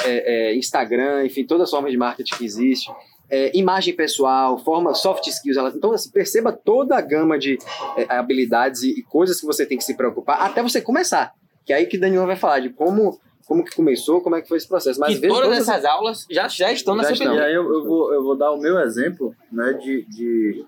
[0.52, 2.92] é, Instagram, enfim, todas as formas de marketing que existe,
[3.30, 7.60] é, imagem pessoal, forma, soft skills, ela- então assim, perceba toda a gama de
[7.96, 11.32] é, habilidades e, e coisas que você tem que se preocupar até você começar,
[11.64, 14.48] que é aí que Danilo vai falar de como como que começou, como é que
[14.48, 15.00] foi esse processo.
[15.00, 17.36] Mas e veja todas todas essas aulas já, já estão na Já CPD.
[17.36, 20.66] E aí eu, eu vou, eu vou dar o meu exemplo né, de, de,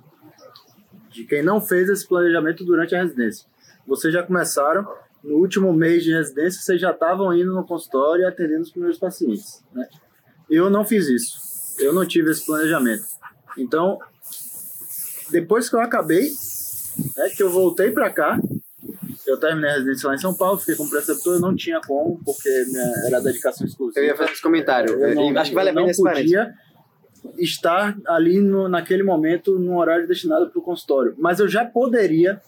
[1.10, 3.46] de quem não fez esse planejamento durante a residência.
[3.86, 4.88] Vocês já começaram,
[5.22, 8.98] no último mês de residência, vocês já estavam indo no consultório e atendendo os primeiros
[8.98, 9.62] pacientes.
[9.74, 9.86] Né?
[10.50, 11.38] Eu não fiz isso.
[11.80, 13.04] Eu não tive esse planejamento.
[13.58, 14.00] Então,
[15.30, 16.30] depois que eu acabei,
[17.18, 18.40] né, que eu voltei para cá,
[19.30, 22.20] eu terminei a residência lá em São Paulo, fiquei como preceptor, eu não tinha como,
[22.24, 24.00] porque minha, era dedicação exclusiva.
[24.00, 24.94] Eu ia fazer esse comentário.
[24.94, 26.54] Eu não, Acho que vale a pena não podia
[27.38, 32.42] estar ali no, naquele momento num horário destinado para o consultório, mas eu já poderia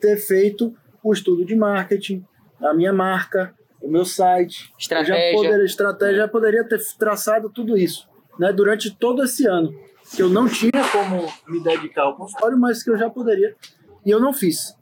[0.00, 2.24] ter feito o estudo de marketing,
[2.60, 5.36] a minha marca, o meu site, eu já Estratégia.
[5.36, 9.72] poderia, estratégia, já poderia ter traçado tudo isso, né, durante todo esse ano,
[10.14, 13.54] que eu não tinha como me dedicar ao consultório, mas que eu já poderia
[14.04, 14.77] e eu não fiz.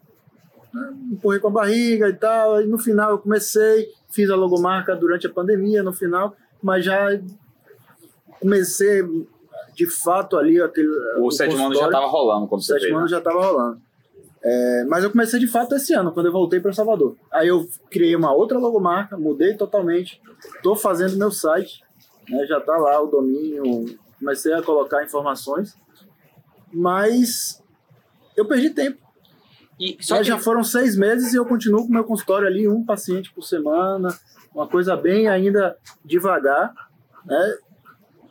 [0.76, 4.94] Né, Empurrei com a barriga e tal, e no final eu comecei, fiz a logomarca
[4.94, 7.18] durante a pandemia, no final, mas já
[8.38, 9.02] comecei
[9.74, 12.82] de fato ali aquele O sétimo ano já estava rolando quando O você fez.
[12.82, 13.02] sétimo né?
[13.02, 13.80] ano já estava rolando.
[14.42, 17.16] É, mas eu comecei de fato esse ano, quando eu voltei para Salvador.
[17.32, 20.20] Aí eu criei uma outra logomarca, mudei totalmente.
[20.56, 21.82] Estou fazendo meu site,
[22.28, 23.98] né, já está lá o domínio.
[24.18, 25.74] Comecei a colocar informações,
[26.72, 27.62] mas
[28.36, 29.06] eu perdi tempo.
[29.78, 32.66] E, só que, já foram seis meses e eu continuo com o meu consultório ali,
[32.66, 34.08] um paciente por semana,
[34.54, 36.72] uma coisa bem ainda devagar.
[37.24, 37.58] Né?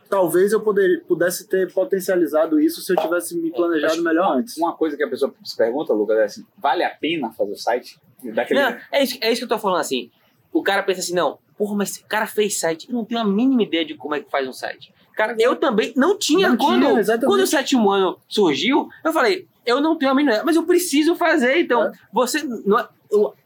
[0.10, 4.58] Talvez eu poder, pudesse ter potencializado isso se eu tivesse me planejado melhor antes.
[4.58, 7.58] Uma coisa que a pessoa se pergunta, Lucas, é assim: vale a pena fazer o
[7.58, 8.00] site?
[8.24, 8.62] Daquele...
[8.62, 10.10] Não, é isso, é isso que eu tô falando assim.
[10.52, 13.26] O cara pensa assim, não, porra, mas o cara fez site, eu não tenho a
[13.26, 14.94] mínima ideia de como é que faz um site.
[15.16, 16.50] Cara, eu também não tinha.
[16.50, 17.26] Não quando, tinha, exatamente.
[17.28, 21.16] quando o sétimo ano surgiu, eu falei, eu não tenho a mínima mas eu preciso
[21.16, 21.58] fazer.
[21.60, 21.92] Então, É.
[22.12, 22.44] você.
[22.66, 22.88] Não é-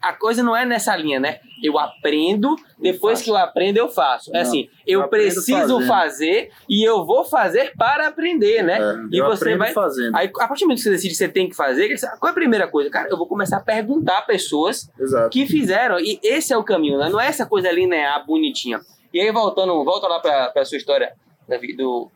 [0.02, 1.38] a coisa não é nessa linha, né?
[1.62, 3.24] Eu aprendo, depois faço.
[3.24, 4.30] que eu aprendo, eu faço.
[4.30, 5.86] É Não, assim, eu, eu preciso fazendo.
[5.86, 8.78] fazer e eu vou fazer para aprender, né?
[8.80, 10.16] É, E eu você vai- fazendo.
[10.16, 12.30] Aí, a partir do momento que você decide que você tem que fazer, qual é
[12.30, 12.90] a primeira coisa?
[12.90, 15.28] Cara, eu vou começar a perguntar a pessoas Exato.
[15.30, 16.00] que fizeram.
[16.00, 17.08] E esse é o caminho, né?
[17.10, 18.80] Não é essa coisa linear, bonitinha.
[19.12, 21.12] E aí, voltando, volta lá pra, pra sua história
[21.50, 22.10] Davi, do,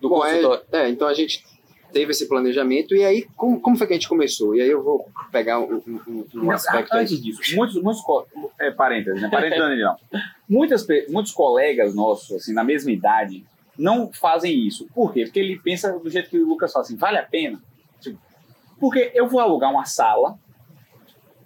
[0.00, 0.64] do Bom, consultório.
[0.72, 1.42] é, é, então a gente
[1.92, 4.54] teve esse planejamento e aí como, como foi que a gente começou?
[4.56, 7.02] E aí eu vou pegar um, um- um- aspecto aí.
[7.02, 8.02] antes disso, muitos, muitos
[8.58, 9.28] é, parênteses, né?
[9.30, 9.96] Parênteses não, não.
[10.48, 13.44] Muitas, muitos colegas nossos, assim, na mesma idade,
[13.78, 14.86] não fazem isso.
[14.94, 15.24] Por quê?
[15.24, 17.62] Porque ele pensa do jeito que o Lucas fala assim, vale a pena?
[18.00, 18.18] Tipo,
[18.80, 20.38] porque eu vou alugar uma sala,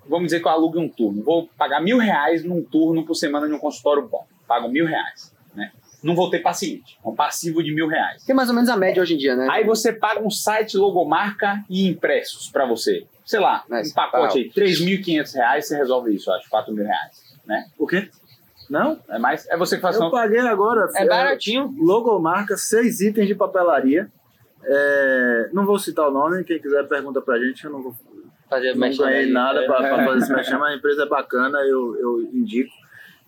[0.09, 3.47] vamos dizer que eu alugue um turno, vou pagar mil reais num turno por semana
[3.47, 4.25] em um consultório bom.
[4.47, 5.35] Pago mil reais?
[6.07, 8.25] Não vou ter paciente, é um passivo de mil reais.
[8.25, 9.49] Que é mais ou menos a média hoje em dia, né?
[9.51, 13.05] Aí você paga um site, logomarca e impressos pra você.
[13.25, 17.21] Sei lá, Mas, um pacote aí, 3.500 reais, você resolve isso, acho, 4 mil reais,
[17.45, 17.67] né?
[17.77, 18.09] O quê?
[18.71, 19.01] Não?
[19.09, 20.11] É mais, é você que faz Eu não.
[20.11, 20.89] paguei agora.
[20.95, 21.75] É baratinho.
[21.79, 24.09] Logomarca, seis itens de papelaria.
[24.65, 27.95] É, não vou citar o nome, quem quiser pergunta pra gente, eu não vou
[28.49, 29.67] Fazer não ganhei nada É.
[29.67, 32.73] para fazer esse mexer, mas a empresa é bacana, eu, eu indico.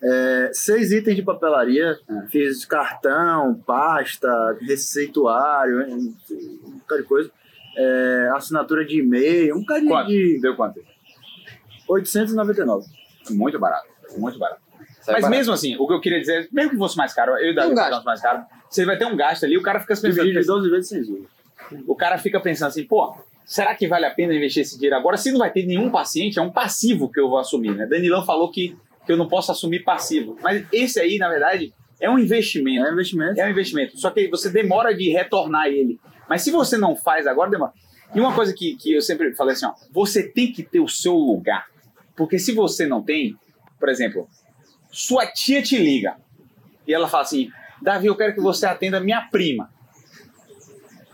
[0.03, 2.27] É, seis itens de papelaria, É.
[2.29, 7.31] fiz cartão, pasta, receituário, um bocado de coisa.
[7.77, 10.09] É, assinatura de e-mail, um bocado de- Quanto?
[10.09, 10.81] de Deu quanto?
[11.89, 12.87] 899.
[13.31, 14.61] Muito barato, muito barato.
[15.01, 15.31] Sai Mas barato.
[15.31, 17.55] mesmo assim, o que eu queria dizer, mesmo que fosse mais caro, eu e o
[17.55, 20.35] Davi um mais caro, você vai ter um gasto ali, o cara fica Dividido de
[20.35, 21.27] pensando, 12 vezes sem juros.
[21.87, 25.17] o cara fica pensando assim, pô, será que vale a pena investir esse dinheiro agora?
[25.17, 27.87] Se não vai ter nenhum paciente, é um passivo que eu vou assumir, né?
[27.87, 28.77] Danilão falou que,
[29.09, 30.37] que eu não posso assumir passivo.
[30.43, 32.87] Mas esse aí, na verdade, é um investimento.
[32.87, 33.41] É investimento.
[33.41, 33.99] É um investimento.
[33.99, 35.99] Só que você demora de retornar ele.
[36.29, 37.73] Mas se você não faz agora, demora.
[38.15, 40.87] E uma coisa que, que eu sempre falei assim, ó, você tem que ter o
[40.87, 41.69] seu lugar.
[42.15, 43.35] Porque se você não tem,
[43.81, 44.29] por exemplo,
[44.91, 46.17] sua tia te liga
[46.87, 49.71] e ela fala assim, Davi, eu quero que você atenda minha prima.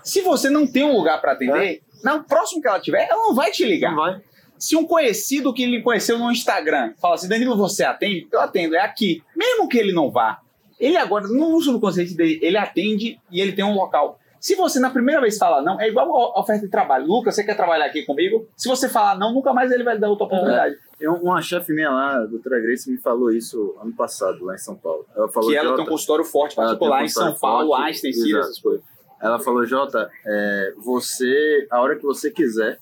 [0.03, 3.37] Se você não tem um lugar para atender, no próximo que ela tiver, ela não
[3.37, 3.91] vai te ligar.
[3.91, 4.21] Não vai.
[4.59, 8.29] Se um conhecido que ele conheceu no Instagram fala assim, Danilo, você atende?
[8.33, 9.23] Eu atendo, é aqui.
[9.37, 10.41] Mesmo que ele não vá,
[10.79, 14.19] ele agora, no uso do conceito dele, ele atende e ele tem um local.
[14.41, 17.07] Se você na primeira vez falar não, é igual a oferta de trabalho.
[17.07, 18.47] Lucas, você quer trabalhar aqui comigo?
[18.55, 20.77] Se você falar não, nunca mais ele vai dar outra oportunidade.
[21.01, 24.59] Eu, uma chefe minha lá, a doutora Grace, me falou isso ano passado, lá em
[24.59, 25.07] São Paulo.
[25.17, 27.83] Ela falou, que ela "Jota", tem um consultório forte particular um em São Paulo, forte,
[27.85, 28.85] Einstein, essas coisas.
[29.19, 32.79] Ela falou, Jota, é, você, a hora que você quiser,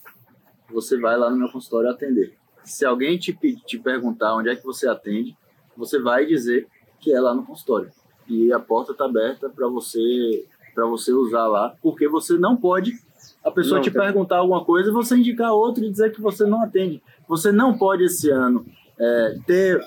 [0.72, 2.34] você vai lá no meu consultório atender.
[2.64, 3.32] Se alguém te,
[3.66, 5.36] te perguntar onde é que você atende,
[5.76, 6.66] você vai dizer
[7.00, 7.90] que é lá no consultório.
[8.28, 12.98] E a porta está aberta para você para você usar lá, porque você não pode
[13.44, 16.20] a pessoa Não, te tem- perguntar alguma coisa e você indicar outro e dizer que
[16.20, 17.02] você não atende.
[17.28, 18.64] Você não pode esse ano
[18.98, 19.80] é, ter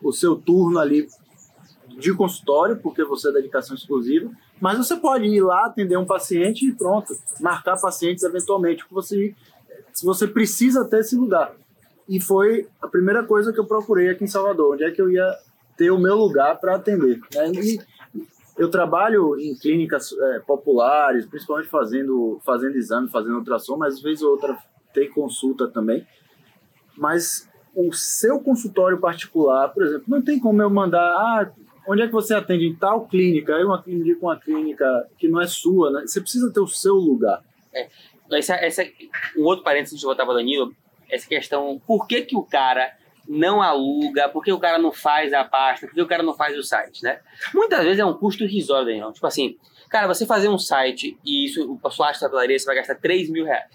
[0.00, 1.08] o seu turno ali
[1.98, 6.66] de consultório, porque você é dedicação exclusiva, mas você pode ir lá atender um paciente
[6.66, 9.36] e pronto, marcar pacientes eventualmente, porque você, se
[10.02, 11.54] você precisa ter esse lugar.
[12.08, 15.10] E foi a primeira coisa que eu procurei aqui em Salvador, onde é que eu
[15.10, 15.32] ia
[15.76, 17.20] ter o meu lugar para atender.
[17.34, 17.52] né?
[17.52, 17.80] E
[18.58, 24.22] eu trabalho em clínicas é, populares, principalmente fazendo, fazendo exame, fazendo ultrassom, mas às vezes
[24.22, 24.58] ou outra
[24.92, 26.06] tem consulta também.
[26.96, 31.50] Mas o seu consultório particular, por exemplo, não tem como eu mandar, ah,
[31.88, 33.54] onde é que você atende em tal clínica?
[33.54, 36.02] Aí uma clínica com uma clínica que não é sua, né?
[36.06, 37.42] Você precisa ter o seu lugar.
[38.32, 38.84] Essa, essa,
[39.36, 40.74] um outro parênteses antes de voltar para Danilo,
[41.08, 42.92] essa questão, por que, que o cara
[43.28, 46.34] não aluga, por que o cara não faz a pasta, por que o cara não
[46.34, 47.20] faz o site, né?
[47.54, 49.12] Muitas vezes é um custo irrisório, Danilo.
[49.12, 49.56] Tipo assim,
[49.88, 53.30] cara, você fazer um site e isso, a sua arte papelaria, você vai gastar 3
[53.30, 53.70] mil reais.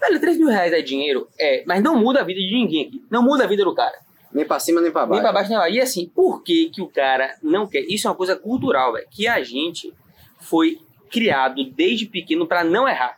[0.00, 1.28] Velho, 3 mil reais é dinheiro?
[1.38, 3.04] É, mas não muda a vida de ninguém aqui.
[3.10, 3.98] Não muda a vida do cara.
[4.32, 5.22] Nem pra cima, nem pra Nem baixo.
[5.22, 5.76] pra baixo, nem pra baixo.
[5.76, 7.80] E assim, por que, que o cara não quer?
[7.80, 9.06] Isso é uma coisa cultural, velho.
[9.10, 9.92] Que a gente
[10.38, 10.78] foi
[11.10, 13.16] criado desde pequeno pra não errar.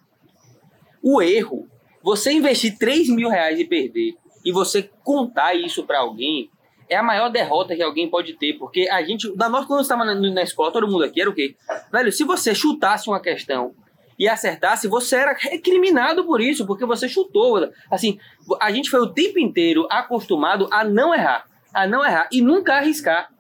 [1.02, 1.68] O erro,
[2.02, 6.50] você investir 3 mil reais e perder, e você contar isso pra alguém,
[6.88, 8.54] é a maior derrota que alguém pode ter.
[8.54, 11.34] Porque a gente, da nós, quando estava na, na escola, todo mundo aqui era o
[11.34, 11.54] quê?
[11.92, 13.74] Velho, se você chutasse uma questão
[14.18, 17.70] e acertasse, você era recriminado por isso, porque você chutou.
[17.90, 18.18] Assim,
[18.60, 22.74] a gente foi o tempo inteiro acostumado a não errar, a não errar e nunca
[22.74, 23.30] arriscar.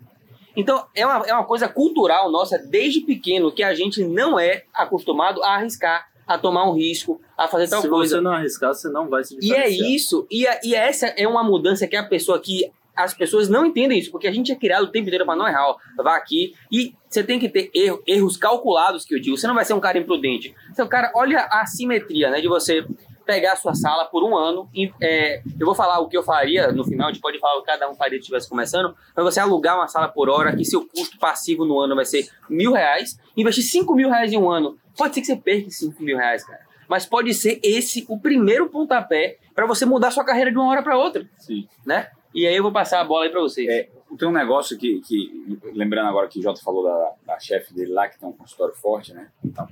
[0.56, 4.64] Então, é uma, é uma coisa cultural nossa desde pequeno que a gente não é
[4.74, 8.16] acostumado a arriscar, a tomar um risco, a fazer tal Se coisa.
[8.16, 11.26] você não arriscar, você não vai se E é isso, e, a- e essa é
[11.26, 14.54] uma mudança que a pessoa que as pessoas não entendem isso, porque a gente é
[14.54, 15.68] criado o tempo inteiro para não errar.
[15.70, 19.38] Ó, vá aqui e você tem que ter erro- erros calculados, que eu digo.
[19.38, 20.54] Você não vai ser um cara imprudente.
[20.70, 22.84] Você é um cara, olha a simetria, né, de você
[23.24, 24.68] pegar a sua sala por um ano.
[24.74, 27.56] E, é, eu vou falar o que eu faria no final, a gente pode falar
[27.58, 30.54] o que cada um faria se estivesse começando, mas você alugar uma sala por hora,
[30.54, 34.36] que seu custo passivo no ano vai ser mil reais, investir cinco mil reais em
[34.36, 34.76] um ano.
[34.98, 36.68] Pode ser que você perca cinco mil reais, cara.
[36.90, 40.82] Mas pode ser esse o primeiro pontapé para você mudar sua carreira de uma hora
[40.82, 41.68] para outra, Sim.
[41.86, 42.10] né?
[42.34, 43.68] E aí eu vou passar a bola aí para vocês.
[43.68, 47.72] É, tem um negócio que, que, lembrando agora que o Jota falou da, da chefe
[47.72, 49.30] dele lá, que tem um consultório forte, né?
[49.44, 49.68] Então,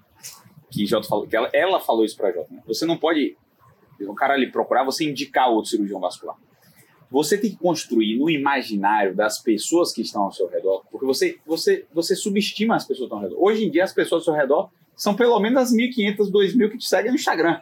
[0.71, 2.63] que Jota falou, que ela, ela falou isso pra Jota, né?
[2.69, 3.37] Você não pode,
[3.99, 6.37] o cara ali procurar, você indicar outro cirurgião vascular.
[7.11, 11.41] Você tem que construir no imaginário das pessoas que estão ao seu redor, porque você,
[11.45, 13.45] você, você subestima as pessoas que estão ao redor.
[13.45, 16.79] Hoje em dia, as pessoas ao seu redor são pelo menos as 1.500, 2.000 que
[16.79, 17.61] te seguem no Instagram.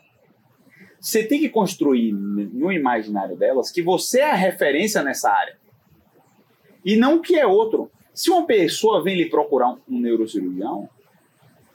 [0.98, 5.58] Você tem que construir no imaginário delas que você é a referência nessa área.
[6.82, 7.90] E não que é outro.
[8.14, 10.88] Se uma pessoa vem lhe procurar um, neurocirurgião,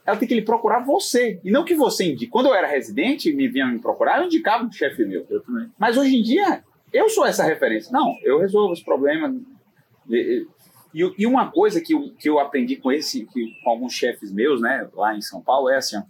[0.04, 1.38] ela tem que lhe procurar você.
[1.44, 2.26] E não que você indique.
[2.26, 5.24] Quando eu era residente me vinha me procurar, eu indicava um chefe meu.
[5.30, 5.70] Eu também.
[5.78, 7.92] Mas hoje em dia, eu sou essa referência.
[7.92, 9.32] Não, eu resolvo os problemas.
[10.94, 14.30] E, e- uma coisa que eu, que eu aprendi com esse, que- com alguns chefes
[14.32, 16.02] meus, né, lá em São Paulo, é assim, ó,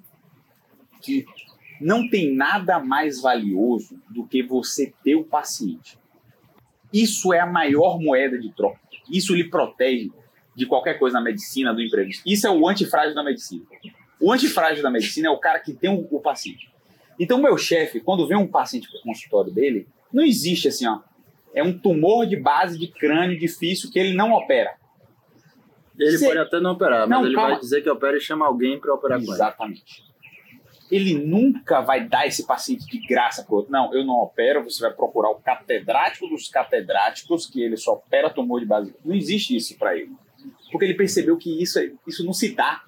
[1.00, 1.24] que
[1.80, 5.98] não tem nada mais valioso do que você ter o paciente.
[6.92, 8.78] Isso é a maior moeda de troca.
[9.10, 10.10] Isso lhe protege
[10.54, 12.22] de qualquer coisa na medicina, do imprevisto.
[12.26, 13.64] Isso é o antifrágil da medicina.
[14.20, 16.70] O antifrágil da medicina é o cara que tem o, o paciente.
[17.18, 21.00] Então, meu chefe, quando vem um paciente para o consultório dele, não existe assim, ó.
[21.54, 24.74] É um tumor de base de crânio difícil que ele não opera.
[25.98, 27.50] Ele Você- pode até não operar, mas Não, ele calma.
[27.50, 29.32] vai dizer que opera e chama alguém para operar com ele.
[29.32, 30.02] Exatamente.
[30.90, 33.72] Ele nunca vai dar esse paciente de graça para outro.
[33.72, 38.28] Não, eu não opero, você vai procurar o catedrático dos catedráticos, que ele só opera
[38.30, 38.94] tumor de base.
[39.04, 40.10] Não existe isso para ele.
[40.70, 42.82] Porque ele percebeu que isso, é- isso não se dá.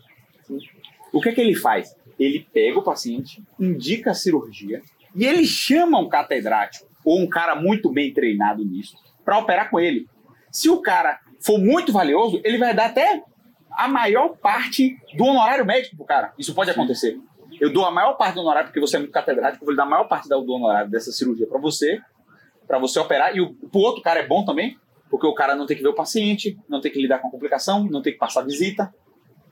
[1.12, 1.94] O que é que ele faz?
[2.18, 4.82] Ele pega o paciente, indica a cirurgia
[5.14, 9.80] e ele chama um catedrático ou um cara muito bem treinado nisso para operar com
[9.80, 10.08] ele.
[10.50, 13.22] Se o cara for muito valioso, ele vai dar até
[13.70, 16.32] a maior parte do honorário médico pro cara.
[16.38, 17.18] Isso pode acontecer.
[17.60, 19.76] Eu dou a maior parte do honorário, porque você é muito catedrático, eu vou lhe
[19.76, 22.00] dar a maior parte do honorário dessa cirurgia para você,
[22.66, 23.36] para você operar.
[23.36, 24.76] E o, pro outro cara é bom também,
[25.10, 27.30] porque o cara não tem que ver o paciente, não tem que lidar com a
[27.30, 28.92] complicação, não tem que passar visita.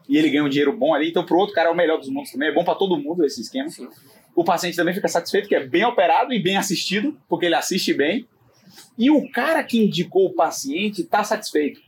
[0.08, 1.08] E ele ganha um dinheiro bom ali.
[1.08, 2.48] Então, pro outro cara é o melhor dos mundos também.
[2.48, 3.68] É bom para todo mundo esse esquema.
[3.68, 3.88] Sim.
[4.34, 7.92] O paciente também fica satisfeito, que é bem operado e bem assistido, porque ele assiste
[7.92, 8.26] bem.
[8.96, 11.80] E o cara que indicou o paciente está satisfeito.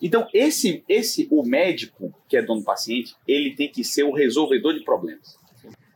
[0.00, 4.12] Então, esse, esse, o médico que é dono do paciente, ele tem que ser o
[4.12, 5.38] resolvedor de problemas.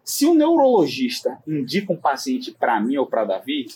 [0.03, 3.67] Se o neurologista indica um paciente para mim ou para Davi,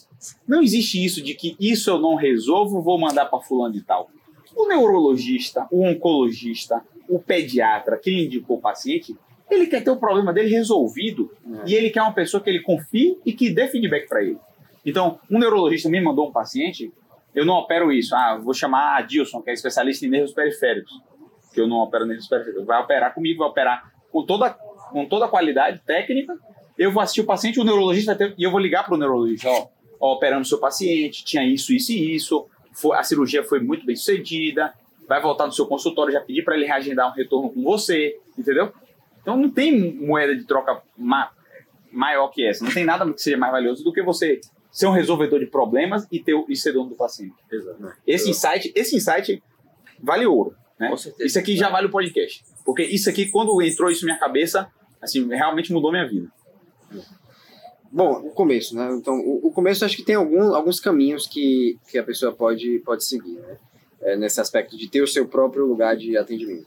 [0.49, 4.11] não existe isso de que isso eu não resolvo, vou mandar para fulano de tal.
[4.57, 9.17] O neurologista, o oncologista, o pediatra que indicou o paciente,
[9.51, 11.31] ele quer ter o problema dele resolvido
[11.65, 11.71] É.
[11.71, 14.39] e ele quer uma pessoa que ele confie e que dê feedback para ele.
[14.85, 16.93] Então, um neurologista me mandou um paciente,
[17.35, 18.15] eu não opero isso.
[18.15, 20.93] Ah, vou chamar a Dilson, que é especialista em nervos periféricos,
[21.53, 22.67] que eu não opero nervos periféricos.
[22.67, 26.37] Vai operar comigo, vai operar com toda, com toda a qualidade técnica.
[26.77, 29.49] Eu vou assistir o paciente, o neurologista e eu vou ligar para o neurologista.
[29.49, 29.69] Ó,
[30.01, 32.47] ó, operamos seu paciente, tinha isso, isso e isso.
[32.73, 34.75] Foi, a cirurgia foi muito bem sucedida.
[35.09, 38.73] Vai voltar no seu consultório, já pedi para ele reagendar um retorno com você, entendeu?
[39.25, 41.33] Então não tem moeda de troca ma-
[41.91, 42.63] maior que essa.
[42.63, 44.39] Não tem nada que seja mais valioso do que você
[44.71, 47.35] ser um resolvedor de problemas e, ter, o- e ser dono do paciente.
[48.07, 49.43] Esse insight, esse insight
[50.03, 50.55] vale ouro.
[50.79, 50.89] Né?
[50.91, 51.27] Com certeza.
[51.27, 52.45] Isso aqui já vale o podcast.
[52.65, 54.69] Porque isso aqui, quando entrou isso na minha cabeça,
[55.01, 56.29] assim, realmente mudou minha vida.
[57.91, 58.91] Bom, o começo, né?
[58.93, 62.81] Então, o, o começo acho que tem algum, alguns caminhos que, que a pessoa pode,
[62.81, 63.57] pode seguir, né?
[64.03, 66.67] É, nesse aspecto de ter o seu próprio lugar de atendimento.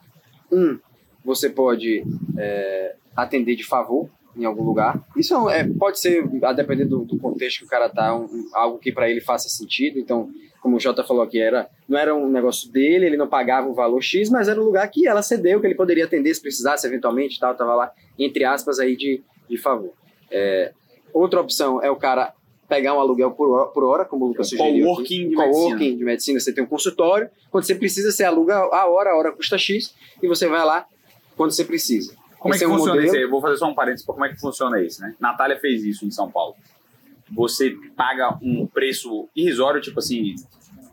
[0.52, 0.80] Um,
[1.28, 2.04] você pode
[2.38, 5.04] é, atender de favor em algum lugar.
[5.16, 8.48] Isso é é, pode ser, a depender do, do contexto que o cara tá, um-
[8.54, 10.00] algo que para ele faça sentido.
[10.00, 10.30] Então,
[10.62, 13.74] como o Jota falou aqui, era, não era um negócio dele, ele não pagava um
[13.74, 16.86] valor X, mas era um lugar que ela cedeu, que ele poderia atender se precisasse
[16.88, 19.92] eventualmente, tal, tava lá, entre aspas, aí de, de favor.
[20.32, 20.72] É,
[21.14, 22.34] outra opção é o cara
[22.70, 24.86] pegar um aluguel por hora, por hora como o Lucas Um sugeriu.
[24.86, 25.98] coworking de coworking medicina.
[25.98, 26.40] de medicina.
[26.40, 29.96] Você tem um consultório, quando você precisa, você aluga a hora, a hora custa X,
[30.22, 30.86] e você vai lá
[31.38, 32.14] quando você precisa.
[32.40, 33.22] Como Esse é que um funciona modelo- isso aí?
[33.24, 35.16] Eu vou fazer só um parênteses para como é que funciona isso, né?
[35.20, 36.56] Natália fez isso em São Paulo.
[37.32, 40.36] Você paga um preço irrisório, tipo assim,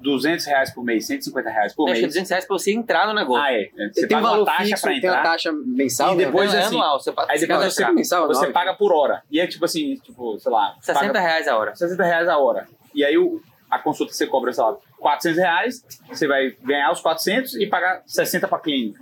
[0.00, 2.12] 200 reais por mês, 150 reais por Acho que é mês.
[2.14, 3.42] 200 reais pra você entrar no negócio.
[3.44, 3.68] Ah, é.
[3.92, 5.22] Você tem um paga valor uma taxa fixo, para tem uma entrar.
[5.30, 6.24] taxa mensal, E né?
[6.26, 7.00] depois- é assim, anual.
[7.00, 7.94] Você, Aí você depois você, entrar.
[7.94, 9.22] mensal, você paga por hora.
[9.30, 11.74] E é tipo assim, tipo, sei lá, 60 paga reais a hora.
[11.76, 12.66] 60 reais a hora.
[12.94, 17.00] E aí o, a consulta você cobra, sei lá, 400 reais, você vai ganhar os
[17.00, 19.00] 400 e pagar 60 para clínica.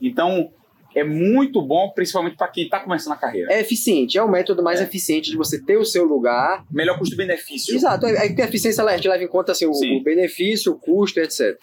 [0.00, 0.50] Então,
[0.94, 3.52] é muito bom, principalmente para quem está começando a carreira.
[3.52, 4.84] É eficiente, é o método mais É.
[4.84, 6.64] eficiente de você ter o seu lugar.
[6.70, 7.74] Melhor custo-benefício.
[7.74, 10.02] Exato, é é que a eficiência ela, a gente leva em conta assim, o, o
[10.02, 11.56] benefício, o custo, etc.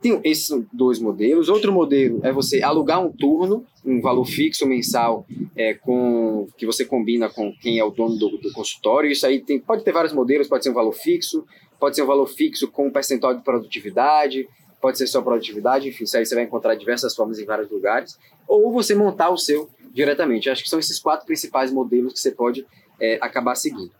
[0.00, 1.48] Tem esses dois modelos.
[1.48, 5.26] Outro modelo é você alugar um turno, um valor fixo mensal,
[5.56, 9.10] é, com que você combina com quem é o dono do, do consultório.
[9.10, 11.46] Isso aí tem, pode ter vários modelos, pode ser um valor fixo,
[11.80, 14.46] pode ser um valor fixo com um percentual de produtividade,
[14.86, 18.16] pode ser só produtividade, enfim, isso aí você vai encontrar diversas formas em vários lugares.
[18.46, 20.48] Ou você montar o seu diretamente.
[20.48, 22.64] Acho que são esses quatro principais modelos que você pode
[23.00, 23.90] é, acabar seguindo.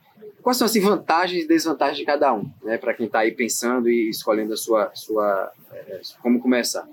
[0.40, 3.90] Quais são as vantagens e desvantagens de cada um, né, para quem está aí pensando
[3.90, 6.88] e escolhendo a sua, sua é, como começar?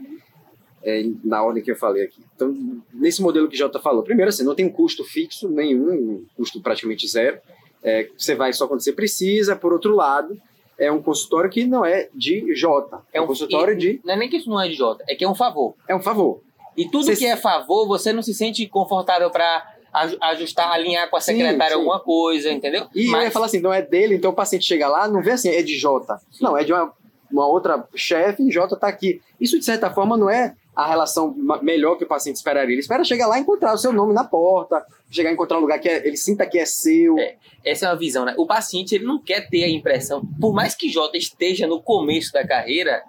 [0.83, 2.19] É, na ordem que eu falei aqui.
[2.35, 5.91] Então, nesse modelo que o Jota falou, primeiro assim, não tem um custo fixo nenhum,
[5.91, 7.39] um custo praticamente zero.
[7.83, 9.55] É, você vai só quando você precisa.
[9.55, 10.35] Por outro lado,
[10.77, 14.17] é um consultório que não é de Jota, é um consultório e- de Não é
[14.17, 15.75] nem que isso não é de Jota, é que é um favor.
[15.87, 16.41] é um favor.
[16.75, 21.07] E tudo Você- que é favor, você não se sente confortável pra aju- ajustar, alinhar
[21.09, 21.79] com a Sim, secretária sim.
[21.79, 22.87] alguma coisa, entendeu?
[22.95, 25.31] E eu ia falar assim, não é dele, então o paciente chega lá, não vê
[25.31, 26.17] assim, é de J.
[26.41, 26.91] Não, é de uma,
[27.33, 29.21] uma outra chefe e J tá aqui.
[29.41, 32.73] Isso, de certa forma, não é a relação melhor que o paciente esperaria.
[32.73, 35.61] Ele espera chegar lá e encontrar o seu nome na porta, chegar a encontrar um
[35.61, 37.17] lugar que é- ele sinta que é seu.
[37.19, 37.35] É.
[37.65, 38.33] Essa é uma visão, né?
[38.37, 42.31] O paciente ele não quer ter a impressão, por mais que Jota esteja no começo
[42.33, 43.03] da carreira,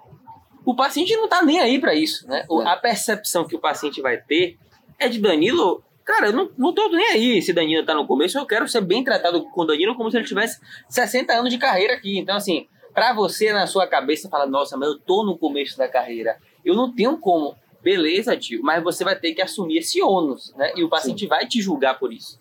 [0.63, 2.45] o paciente não tá nem aí pra isso, né?
[2.49, 2.67] É.
[2.67, 4.57] A percepção que o paciente vai ter
[4.99, 8.37] é de Danilo, cara, eu não, não tô nem aí se Danilo tá no começo,
[8.37, 11.93] eu quero ser bem tratado com Danilo como se ele tivesse 60 anos de carreira
[11.95, 12.17] aqui.
[12.17, 15.87] Então, assim, pra você na sua cabeça falar, nossa, mas eu tô no começo da
[15.87, 17.55] carreira, eu não tenho como.
[17.83, 20.71] Beleza, tio, mas você vai ter que assumir esse ônus, né?
[20.75, 22.39] E o paciente vai te julgar por isso.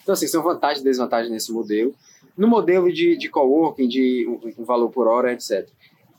[0.00, 1.92] Então, assim, são vantagens e desvantagens nesse modelo.
[2.38, 5.68] No modelo de, de coworking, de um valor por hora, etc.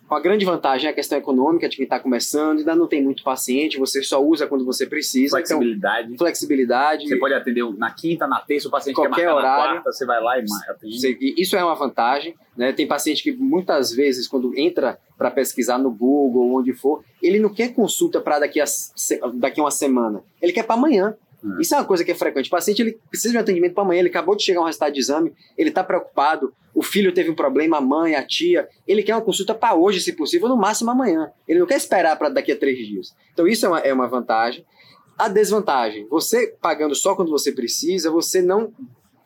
[0.08, 3.04] com a grande vantagem é a questão econômica de quem está começando, ainda não tem
[3.04, 5.38] muito paciente, você só usa quando você precisa.
[5.38, 6.08] Flexibilidade.
[6.08, 7.08] Então, flexibilidade.
[7.08, 9.64] Você pode atender na quinta, na terça, o paciente Qualquer quer marcar horário.
[9.64, 11.36] na quarta, você vai lá e atende.
[11.38, 12.36] Isso é uma vantagem.
[12.56, 12.72] Né?
[12.72, 17.40] Tem paciente que muitas vezes, quando entra para pesquisar no Google ou onde for, ele
[17.40, 18.66] não quer consulta para daqui, a
[19.34, 20.24] daqui a uma semana.
[20.42, 21.16] Ele quer para amanhã.
[21.44, 21.60] Hum.
[21.60, 22.48] Isso é uma coisa que é frequente.
[22.48, 24.94] O paciente ele precisa de um atendimento para amanhã, ele acabou de chegar um resultado
[24.94, 29.04] de exame, ele está preocupado, o filho teve um problema, a mãe, a tia, ele
[29.04, 31.32] quer uma consulta para hoje, se possível, no máximo amanhã.
[31.48, 33.16] Ele não quer esperar para daqui a três dias.
[33.34, 34.66] Então isso é uma, é uma vantagem.
[35.18, 38.72] A desvantagem, você pagando só quando você precisa, você não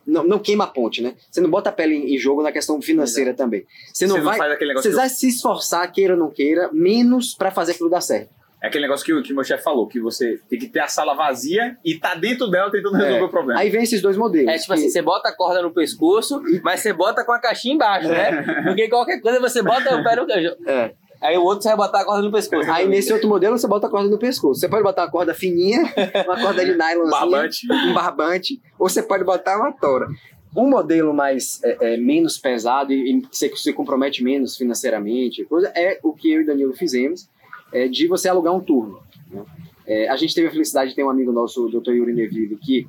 [0.05, 1.16] não, não queima a ponte, né?
[1.30, 3.66] Você não bota a pele em, em jogo na questão financeira também.
[3.93, 6.70] Você não vai, faz aquele negócio você que vai se esforçar, queira ou não queira,
[6.74, 8.41] menos para fazer aquilo dar certo.
[8.62, 10.82] É aquele negócio que, o- que o meu chefe falou, que você tem que ter
[10.82, 13.03] a sala vazia e tá dentro dela tentando É.
[13.05, 13.59] resolver o problema.
[13.59, 14.47] Aí vem esses dois modelos.
[14.53, 17.74] É tipo assim, você bota a corda no pescoço, mas você bota com a caixinha
[17.74, 18.43] embaixo, né?
[18.64, 20.28] Porque qualquer coisa você bota o pé no.
[20.70, 20.93] É.
[21.22, 22.72] Aí o outro você vai botar a corda no pescoço.
[22.72, 24.59] Aí nesse outro modelo você bota a corda no pescoço.
[24.59, 25.82] Você pode botar uma corda fininha,
[26.28, 27.72] uma corda de nylon, Barbante.
[27.72, 30.07] um barbante, ou você pode botar uma tora.
[30.55, 35.45] Um modelo mais é, é, menos pesado e, e que você se compromete menos financeiramente,
[35.45, 37.30] coisa, é o que eu e Danilo fizemos,
[37.74, 39.00] é, de você alugar um turno.
[39.32, 39.44] né?
[39.86, 41.92] É, a gente teve a felicidade de ter um amigo nosso, o Dr.
[41.92, 42.88] Yuri Neville, que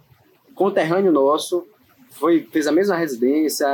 [0.55, 1.66] conterrâneo nosso,
[2.11, 3.66] foi, fez a mesma residência,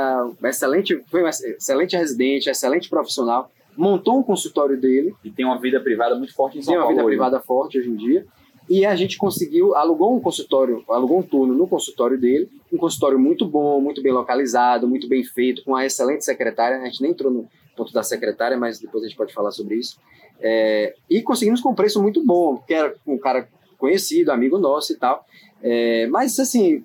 [0.43, 5.79] excelente, foi um excelente residente, excelente profissional, montou um consultório dele, E tem uma vida
[5.79, 6.95] privada muito forte em São tem uma Paulo.
[6.95, 7.17] vida hoje.
[7.17, 8.25] privada forte hoje em dia.
[8.69, 13.17] E a gente conseguiu, alugou um consultório, alugou um turno no consultório dele, um consultório
[13.17, 16.77] muito bom, muito bem localizado, muito bem feito, com uma excelente secretária.
[16.77, 17.47] A gente nem entrou no
[17.79, 19.97] ponto da secretária, mas depois a gente pode falar sobre isso.
[20.41, 24.93] É, e conseguimos com um preço muito bom, que era um cara conhecido, amigo nosso
[24.93, 25.25] e tal.
[25.61, 26.83] É, mas, assim,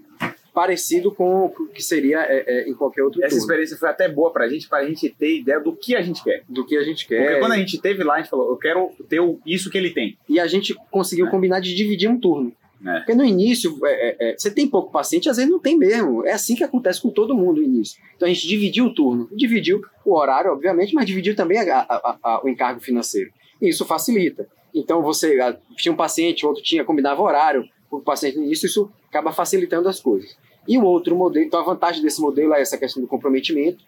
[0.53, 4.09] parecido com o que seria é, é, em qualquer outro Essa turno, experiência foi até
[4.09, 6.45] boa pra gente, pra gente ter ideia do que a gente quer.
[6.49, 7.40] do que a gente Porque quer.
[7.40, 10.16] quando a gente teve lá, a gente falou, eu quero ter isso que ele tem.
[10.28, 12.53] E a gente conseguiu combinar de dividir um turno.
[12.87, 12.99] É.
[12.99, 16.24] Porque no início, é, é, é, você tem pouco paciente, às vezes não tem mesmo.
[16.26, 18.01] É assim que acontece com todo mundo no início.
[18.16, 19.28] Então a gente dividiu o turno.
[19.32, 23.30] Dividiu o horário, obviamente, mas dividiu também a- a- a- o encargo financeiro.
[23.61, 24.47] E isso facilita.
[24.74, 28.66] Então você ah, tinha um paciente, o outro tinha, combinava horário, o paciente no início,
[28.66, 30.37] isso acaba facilitando as coisas.
[30.66, 33.85] E o outro modelo, então a vantagem desse modelo é essa questão do comprometimento.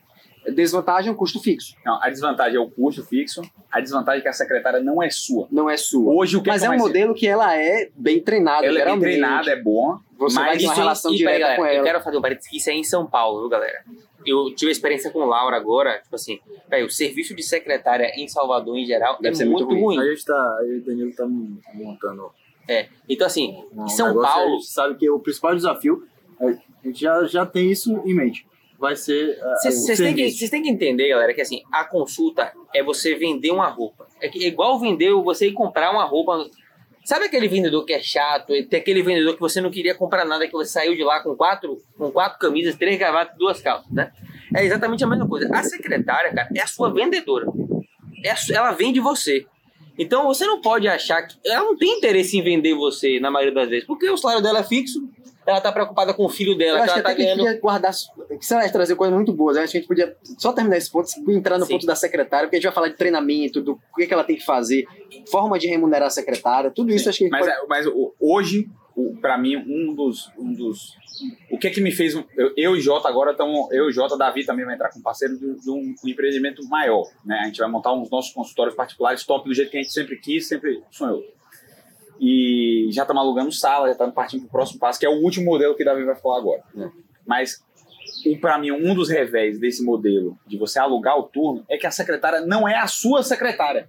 [0.53, 1.75] Desvantagem é o custo fixo.
[1.85, 5.11] Não, a desvantagem é o custo fixo, a desvantagem é que a secretária não é
[5.11, 5.49] sua.
[5.51, 6.13] Não é sua.
[6.15, 6.89] Hoje o que Mas é um acontece?
[6.89, 10.59] modelo que ela é bem treinada, Ela é bem treinada, é boa, Você vai mas
[10.59, 11.81] ter uma Isso em- relação e, direta peraí, com galera, ela.
[11.89, 13.85] Eu quero fazer um parênteses que isso é em São Paulo, viu, galera?
[14.25, 18.27] Eu tive a experiência com Laura agora, tipo assim, véi, o serviço de secretária em
[18.27, 19.97] Salvador, em geral, Deve é ser muito muito ruim.
[19.99, 20.07] ruim.
[20.07, 21.27] A gente tá, e o Danilo tá
[21.75, 22.31] montando
[22.69, 22.87] É.
[23.09, 26.05] Então, assim, um em São Paulo, A gente sabe que o principal desafio,
[26.41, 26.47] a
[26.85, 28.45] gente já, já tem isso em mente.
[28.79, 30.39] Vai ser Vocês têm, que- serviço.
[30.39, 34.07] vocês têm que entender, galera, que assim, a consulta é você vender uma roupa.
[34.21, 36.47] É, igual vender você ir comprar uma roupa.
[37.05, 38.53] Sabe aquele vendedor que é chato?
[38.53, 41.23] E Tem aquele vendedor que você não queria comprar nada, que você saiu de lá
[41.23, 44.11] com quatro, com quatro camisas, três gravatas duas calças, né?
[44.55, 45.49] É exatamente a mesma coisa.
[45.55, 47.47] A secretária, cara, é a sua vendedora.
[48.25, 49.47] É a ela vende você.
[49.99, 51.37] Então você não pode achar que.
[51.47, 54.59] Ela não tem interesse em vender você, na maioria das vezes, porque o salário dela
[54.59, 54.99] é fixo,
[55.47, 57.37] ela tá preocupada com o filho dela, Eu que ela que tá que a gente
[57.37, 57.47] ganhando.
[57.47, 57.93] podia guardar.
[58.39, 59.57] Que você vai trazer coisas muito boas.
[59.57, 61.75] Eu acho que a gente podia só terminar esse ponto entrar no Sim.
[61.75, 64.37] ponto da secretária, porque a gente vai falar de treinamento, do que, que ela tem
[64.37, 64.85] que fazer,
[65.31, 67.29] forma de remunerar a secretária, tudo isso acho que.
[67.29, 67.87] Mas, pode- é- mas
[68.21, 70.95] hoje, o, pra mim, um dos, um dos.
[71.51, 72.15] O que é que me fez.
[72.15, 73.71] Eu, eu e Jota agora estamos.
[73.73, 77.05] Eu e Jota, Davi também vai entrar com parceiro de, de um empreendimento maior.
[77.25, 77.39] Né?
[77.43, 80.17] A gente vai montar uns nossos consultórios particulares top do jeito que a gente sempre
[80.19, 81.23] quis, sempre sonhou.
[82.21, 85.23] E já estamos alugando sala, já estamos partindo para o próximo passo, que é o
[85.23, 86.63] último modelo que o Davi vai falar agora.
[86.77, 86.89] É.
[87.27, 87.63] Mas,
[88.41, 91.91] para mim, um dos revés desse modelo de você alugar o turno é que a
[91.91, 93.89] secretária não é a sua secretária.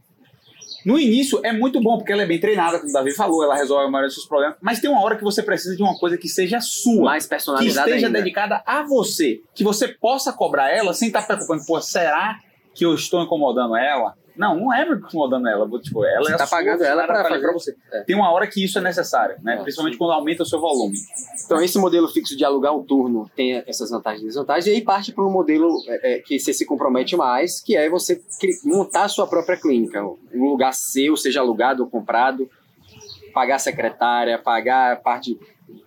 [0.86, 3.56] No início é muito bom, porque ela é bem treinada, como o Davi falou, ela
[3.56, 5.98] resolve a maioria dos seus problemas, mas tem uma hora que você precisa de uma
[5.98, 8.20] coisa que seja sua, mais que personalizada esteja ainda.
[8.20, 12.40] dedicada a você, que você possa cobrar ela sem estar preocupando, pô, será
[12.74, 14.16] que eu estou incomodando ela?
[14.38, 17.42] Não, não é incomodando ela, tipo, ela Você é tá a sua pagando ela ali
[17.42, 17.76] fazer- você.
[17.92, 18.04] É.
[18.04, 19.56] Tem uma hora que isso é necessário, né?
[19.56, 19.98] É, Principalmente sim.
[19.98, 20.98] quando aumenta o seu volume.
[21.46, 24.82] Então, esse modelo fixo de alugar um turno tem essas vantagens e desvantagens, e aí
[24.82, 28.22] parte para um modelo é, é, que você se compromete mais, que é você
[28.64, 30.04] montar a sua própria clínica.
[30.04, 32.50] Um lugar seu, seja alugado ou comprado,
[33.34, 35.38] pagar a secretária, pagar a parte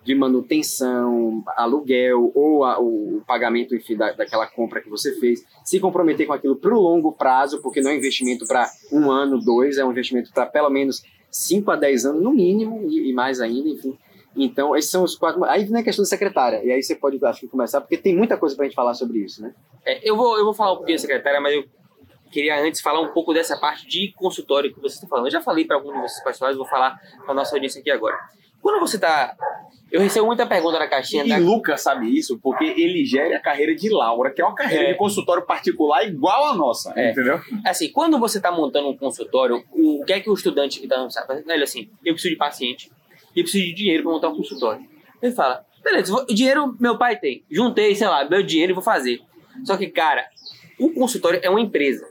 [0.03, 5.79] de manutenção, aluguel ou a- o pagamento enfim, da, daquela compra que você fez, se
[5.79, 9.77] comprometer com aquilo para o longo prazo, porque não é investimento para um ano, dois,
[9.77, 13.39] é um investimento para pelo menos 5 a 10 anos no mínimo e, e mais
[13.41, 13.97] ainda, enfim.
[14.35, 15.43] Então, esses são os quatro.
[15.45, 18.15] Aí vem a questão da secretária, e aí você pode, acho que, começar, porque tem
[18.15, 19.53] muita coisa para a gente falar sobre isso, né?
[19.85, 21.65] É, eu, vou, eu vou falar um pouquinho da secretária, mas eu
[22.31, 25.25] queria antes falar um pouco dessa parte de consultório que você está falando.
[25.27, 28.17] Eu já falei para alguns de vocês pessoais, vou falar para nossa audiência aqui agora.
[28.61, 29.35] Quando você está
[29.91, 31.23] eu recebo muita pergunta na caixinha.
[31.25, 31.37] E da...
[31.37, 34.91] Lucas sabe isso porque ele gera a carreira de Laura, que é uma carreira É.
[34.93, 37.11] de consultório particular igual a nossa, É.
[37.11, 37.39] entendeu?
[37.65, 41.09] Assim, quando você está montando um consultório, o, que é que o estudante que está
[41.09, 41.43] sabe?
[41.47, 42.91] Ele assim, eu preciso de paciente
[43.35, 44.81] e eu preciso de dinheiro para montar um consultório.
[45.21, 47.43] Ele fala, beleza, vou- dinheiro meu pai tem.
[47.51, 49.19] Juntei, sei lá, meu dinheiro e vou fazer.
[49.65, 50.25] Só que, cara,
[50.79, 52.07] o consultório é uma empresa.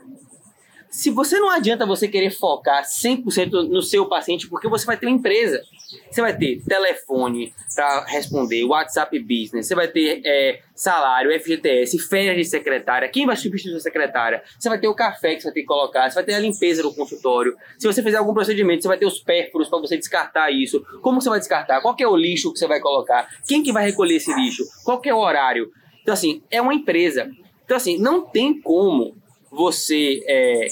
[0.91, 5.05] Se você não adianta você querer focar 100% no seu paciente, porque você vai ter
[5.05, 5.61] uma empresa.
[6.09, 12.35] Você vai ter telefone para responder, WhatsApp Business, você vai ter é, salário, FGTS, férias
[12.35, 14.43] de secretária, quem vai substituir a secretária?
[14.59, 16.39] Você vai ter o café que você vai ter que colocar, você vai ter a
[16.39, 17.55] limpeza do consultório.
[17.79, 20.85] Se você fizer algum procedimento, você vai ter os pérfuros para você descartar isso.
[21.01, 21.81] Como você vai descartar?
[21.81, 23.29] Qual é o lixo que você vai colocar?
[23.47, 24.63] Quem que vai recolher esse lixo?
[24.83, 25.71] Qual é o horário?
[26.01, 27.31] Então, assim, é uma empresa.
[27.63, 29.20] Então, assim, não tem como
[29.51, 30.67] você é,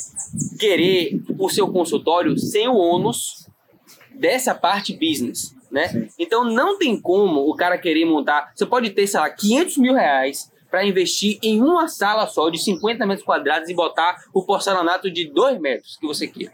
[0.57, 3.45] querer o seu consultório sem o ônus
[4.15, 6.09] dessa parte business, né?
[6.17, 8.51] Então não tem como o cara querer montar.
[8.55, 12.57] Você pode ter, sei lá, 500 mil reais para investir em uma sala só de
[12.57, 16.53] 50 metros quadrados e botar o porcelanato de 2 metros que você queira.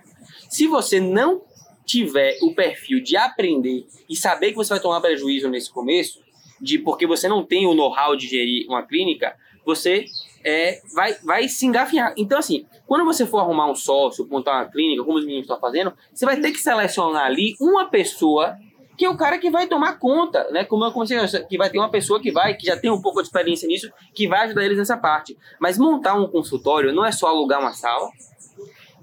[0.49, 1.43] Se você não
[1.85, 6.23] tiver o perfil de aprender e saber que você vai tomar prejuízo nesse começo,
[6.59, 10.05] de porque você não tem o know-how de gerir uma clínica, você
[10.45, 12.13] é, vai, vai se engafinhar.
[12.15, 15.59] Então, assim, quando você for arrumar um sócio, montar uma clínica, como os meninos estão
[15.59, 18.55] fazendo, você vai ter que selecionar ali uma pessoa
[18.97, 20.63] que é o cara que vai tomar conta, né?
[20.63, 21.17] Como eu comecei,
[21.49, 23.91] que vai ter uma pessoa que vai, que já tem um pouco de experiência nisso,
[24.13, 25.37] que vai ajudar eles nessa parte.
[25.59, 28.09] Mas montar um consultório não é só alugar uma sala,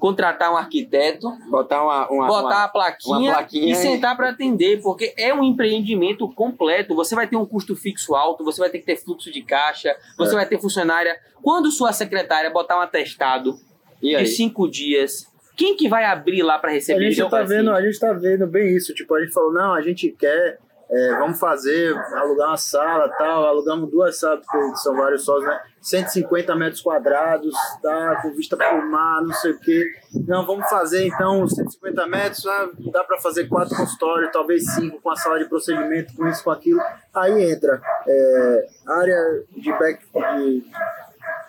[0.03, 4.31] contratar um arquiteto, Botar uma, uma, botar uma- a plaquinha, uma plaquinha e sentar para
[4.31, 6.93] atender, porque é um empreendimento completo.
[6.97, 9.95] Você vai ter um custo fixo alto, você vai ter que ter fluxo de caixa,
[10.19, 10.35] você É.
[10.35, 11.17] vai ter funcionária.
[11.41, 13.55] Quando sua secretária botar um atestado
[14.03, 14.25] E aí?
[14.25, 15.25] de cinco dias,
[15.57, 17.59] quem que vai abrir lá para A receber gente, seu tá paciente?
[17.61, 18.93] vendo, a gente tá vendo bem isso.
[18.95, 20.59] Tipo, a gente falou, não, a gente quer,
[20.93, 23.47] é, vamos fazer, alugar uma sala tal.
[23.47, 25.59] Alugamos duas salas, porque são vários sócios, né?
[25.81, 28.21] 150 metros quadrados, tá?
[28.21, 29.85] Com vista pro mar, não sei o quê.
[30.29, 35.11] Não, vamos fazer então 150 metros, ah, dá para fazer quatro consultórios, talvez cinco, com
[35.11, 36.81] a sala de procedimento, com isso, com aquilo.
[37.15, 40.63] Aí entra é, área de back de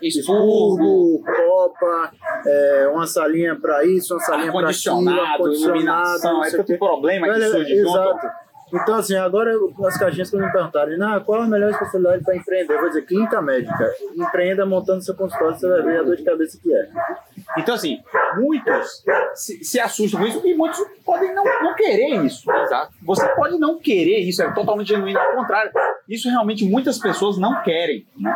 [0.01, 2.11] Expurgo, copa,
[2.45, 7.33] é, uma salinha para isso, uma salinha para aquilo, ar-condicionado, iluminação, é o tanto problema
[7.33, 7.89] que surge junto.
[7.89, 8.43] Exato.
[8.71, 9.51] Então, assim, agora
[9.85, 12.73] as caixinhas que me perguntaram, ah, qual a melhor especialidade para empreender?
[12.73, 13.91] Eu vou dizer, clínica médica.
[14.15, 16.89] Empreenda montando seu consultório, você vai ver a dor de cabeça que é.
[17.57, 17.99] Então, assim,
[18.35, 19.03] muitos
[19.35, 22.51] se, se assustam com isso e muitos podem não, não querer isso.
[22.51, 22.93] Exato.
[23.03, 25.71] Você pode não querer isso, é totalmente genuíno, ao contrário.
[26.07, 28.05] Isso realmente muitas pessoas não querem.
[28.17, 28.35] Né?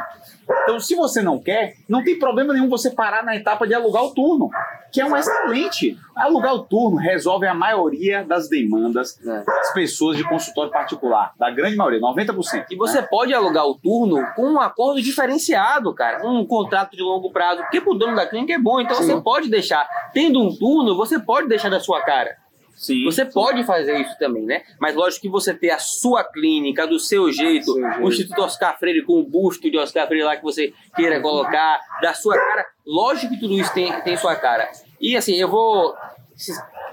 [0.63, 4.03] Então, se você não quer, não tem problema nenhum você parar na etapa de alugar
[4.03, 4.49] o turno,
[4.91, 5.97] que é um excelente.
[6.15, 9.43] Alugar o turno resolve a maioria das demandas É.
[9.43, 12.65] das pessoas de consultório particular, da grande maioria, 90%.
[12.71, 16.25] E você pode alugar o turno com um acordo diferenciado, cara.
[16.27, 17.61] Um contrato de longo prazo.
[17.61, 18.79] Porque pro dono da clínica é bom.
[18.79, 19.05] Então Sim.
[19.05, 19.87] você pode deixar.
[20.13, 22.35] Tendo um turno, você pode deixar da sua cara.
[22.77, 23.03] Sim.
[23.05, 24.61] Você pode fazer isso também, né?
[24.79, 27.99] Mas lógico que você ter a sua clínica do seu jeito, Seu jeito.
[28.03, 31.79] o Instituto Oscar Freire com o busto de Oscar Freire lá que você queira colocar,
[32.01, 32.65] da sua cara.
[32.85, 34.69] Lógico que tudo isso tem, tem sua cara.
[35.01, 35.95] E assim, eu vou.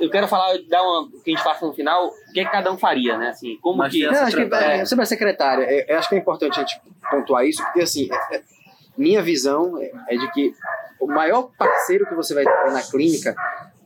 [0.01, 1.07] Eu quero falar, dar uma.
[1.23, 3.29] que a gente faça no final, o que, é que cada um faria, né?
[3.29, 4.03] Assim, como Mas que.
[4.07, 4.73] Não, acho que, secretária.
[4.75, 6.81] é, sobre a secretária, é, eu acho que é importante a gente
[7.11, 8.43] pontuar isso, porque assim, é- é-
[8.97, 10.55] minha visão é, é de que
[10.99, 13.35] o maior parceiro que você vai ter na clínica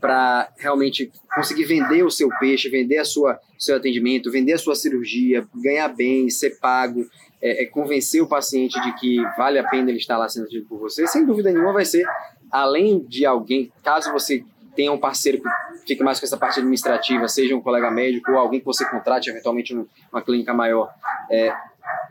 [0.01, 4.74] para realmente conseguir vender o seu peixe, vender a sua seu atendimento, vender a sua
[4.74, 7.05] cirurgia, ganhar bem, ser pago,
[7.42, 10.66] é, é convencer o paciente de que vale a pena ele estar lá sendo atendido
[10.66, 12.05] por você, sem dúvida nenhuma vai ser
[12.51, 14.44] além de alguém, caso você
[14.74, 15.49] tenha um parceiro que
[15.88, 19.28] fique mais com essa parte administrativa, seja um colega médico ou alguém que você contrate
[19.28, 20.88] eventualmente num- uma clínica maior,
[21.30, 21.49] é,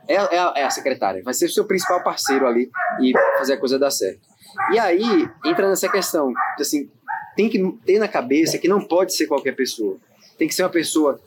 [0.08, 2.70] é, é é a secretária, vai ser o seu principal parceiro ali
[3.02, 4.20] e fazer a coisa dar certo.
[4.74, 6.90] E aí entra nessa questão, assim,
[7.38, 9.98] tem que ter na cabeça que não pode ser qualquer pessoa.
[10.38, 11.22] Tem que ser uma pessoa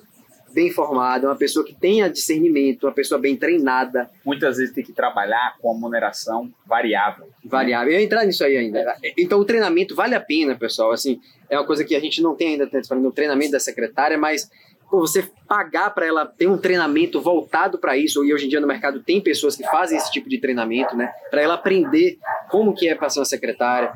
[0.53, 4.93] bem formada, uma pessoa que tenha discernimento, uma pessoa bem treinada, Muitas vezes tem que
[4.93, 7.29] trabalhar com a remuneração variável.
[7.45, 7.93] variável.
[7.93, 8.97] Eu ia entrar nisso aí ainda.
[9.17, 10.91] Então o treinamento vale a pena, pessoal.
[10.91, 13.61] Assim, é uma coisa que a gente não tem ainda tanto falando no treinamento da
[13.61, 14.51] secretária, mas
[14.91, 18.61] pô, você pagar para ela ter um treinamento voltado para isso, e hoje em dia
[18.61, 21.13] no mercado tem pessoas que fazem esse tipo de treinamento, né?
[21.31, 22.19] Para ela aprender
[22.51, 23.93] como que é para ser uma secretária,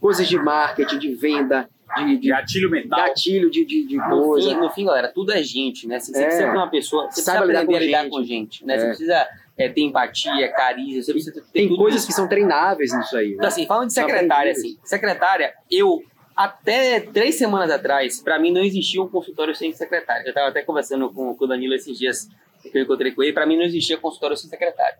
[0.00, 2.98] coisas de marketing, de venda, de, de Gatilho mental.
[3.00, 4.48] gatilho de, de, de No coisa.
[4.50, 5.98] fim, no fim, galera, tudo é gente, né?
[5.98, 6.24] Você, você É.
[6.26, 8.10] precisa ter uma pessoa, você Saiba precisa lidar aprender com a lidar gente.
[8.10, 8.74] com gente, né?
[8.74, 8.78] É.
[8.78, 12.06] Você precisa é, ter empatia, carisma, você precisa ter Tem tudo coisas isso.
[12.08, 13.28] que são treináveis nisso aí.
[13.30, 13.46] Então, Né?
[13.48, 16.02] assim, falando de secretária, assim, secretária, eu,
[16.36, 20.28] até três semanas atrás, pra mim não existia um consultório sem secretária.
[20.28, 22.28] Eu tava até conversando com, com o Danilo esses dias
[22.62, 24.98] que eu encontrei com ele, pra mim não existia consultório sem secretária.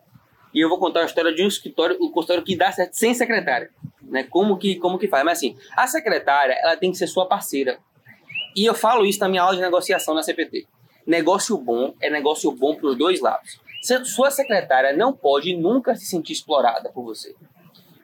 [0.54, 3.12] E eu vou contar a história de um escritório, um consultório que dá certo sem
[3.14, 3.70] secretária,
[4.02, 4.22] né?
[4.24, 5.24] Como que, como que faz?
[5.24, 7.78] Mas assim, a secretária, ela tem que ser sua parceira.
[8.56, 10.66] E eu falo isso na minha aula de negociação na CPT.
[11.06, 13.60] Negócio bom é negócio bom para os dois lados.
[14.04, 17.34] Sua secretária não pode nunca se sentir explorada por você.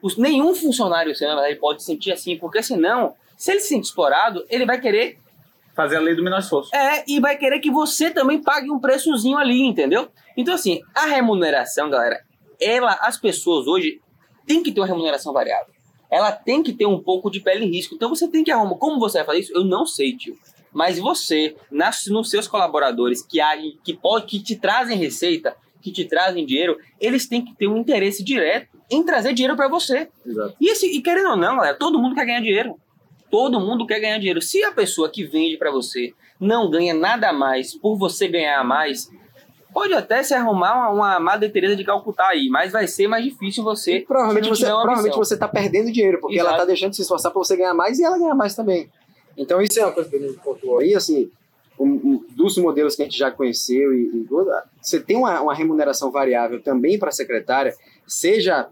[0.01, 3.69] Os- nenhum funcionário seu, na verdade, pode se sentir assim, porque senão, se ele se
[3.69, 5.19] sente explorado, ele vai querer
[5.75, 6.73] Fazer a lei do menor esforço.
[6.73, 10.07] é, e vai querer que você também pague um preçozinho ali, entendeu?
[10.37, 12.21] Então, assim, a remuneração, galera,
[12.59, 14.01] ela, as pessoas hoje
[14.45, 15.73] têm que ter uma remuneração variável.
[16.09, 17.95] Ela tem que ter um pouco de pele em risco.
[17.95, 18.75] Então, você tem que arrumar.
[18.75, 19.53] Como você vai fazer isso?
[19.53, 20.37] Eu não sei, tio.
[20.71, 25.91] Mas você, nas, nos seus colaboradores que agem, que, pode, que te trazem receita, que
[25.91, 30.09] te trazem dinheiro, eles têm que ter um interesse direto em trazer dinheiro para você.
[30.25, 30.55] Exato.
[30.59, 32.75] E, esse, e querendo ou não, galera, todo mundo quer ganhar dinheiro.
[33.31, 34.41] Todo mundo quer ganhar dinheiro.
[34.41, 38.63] Se a pessoa que vende para você não ganha nada mais por você ganhar a
[38.63, 39.09] mais,
[39.75, 43.61] pode até se arrumar uma, Madre Teresa de Calcutá aí, mas vai ser mais difícil
[43.61, 43.97] você.
[43.97, 46.61] E provavelmente você, provavelmente você tá perdendo dinheiro, porque ela Exato.
[46.61, 48.89] tá deixando de se esforçar para você ganhar mais e ela ganhar mais também.
[49.37, 51.29] Então isso é uma coisa que a gente pontuou aí, assim,
[51.77, 54.27] um- um- dos modelos que a gente já conheceu e, e
[54.81, 57.75] você tem uma, uma remuneração variável também para a secretária,
[58.07, 58.67] seja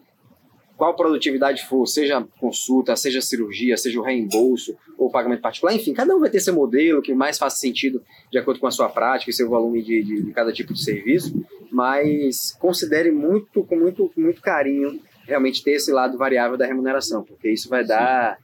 [0.83, 6.13] qual produtividade for, seja consulta, seja cirurgia, seja o reembolso ou pagamento particular, enfim, cada
[6.13, 9.31] um vai ter seu modelo que mais faça sentido de acordo com a sua prática
[9.31, 11.33] e seu volume de, de- de cada tipo de serviço,
[11.71, 17.23] mas considere muito, com muito, com muito carinho, realmente ter esse lado variável da remuneração,
[17.23, 18.37] porque isso vai dar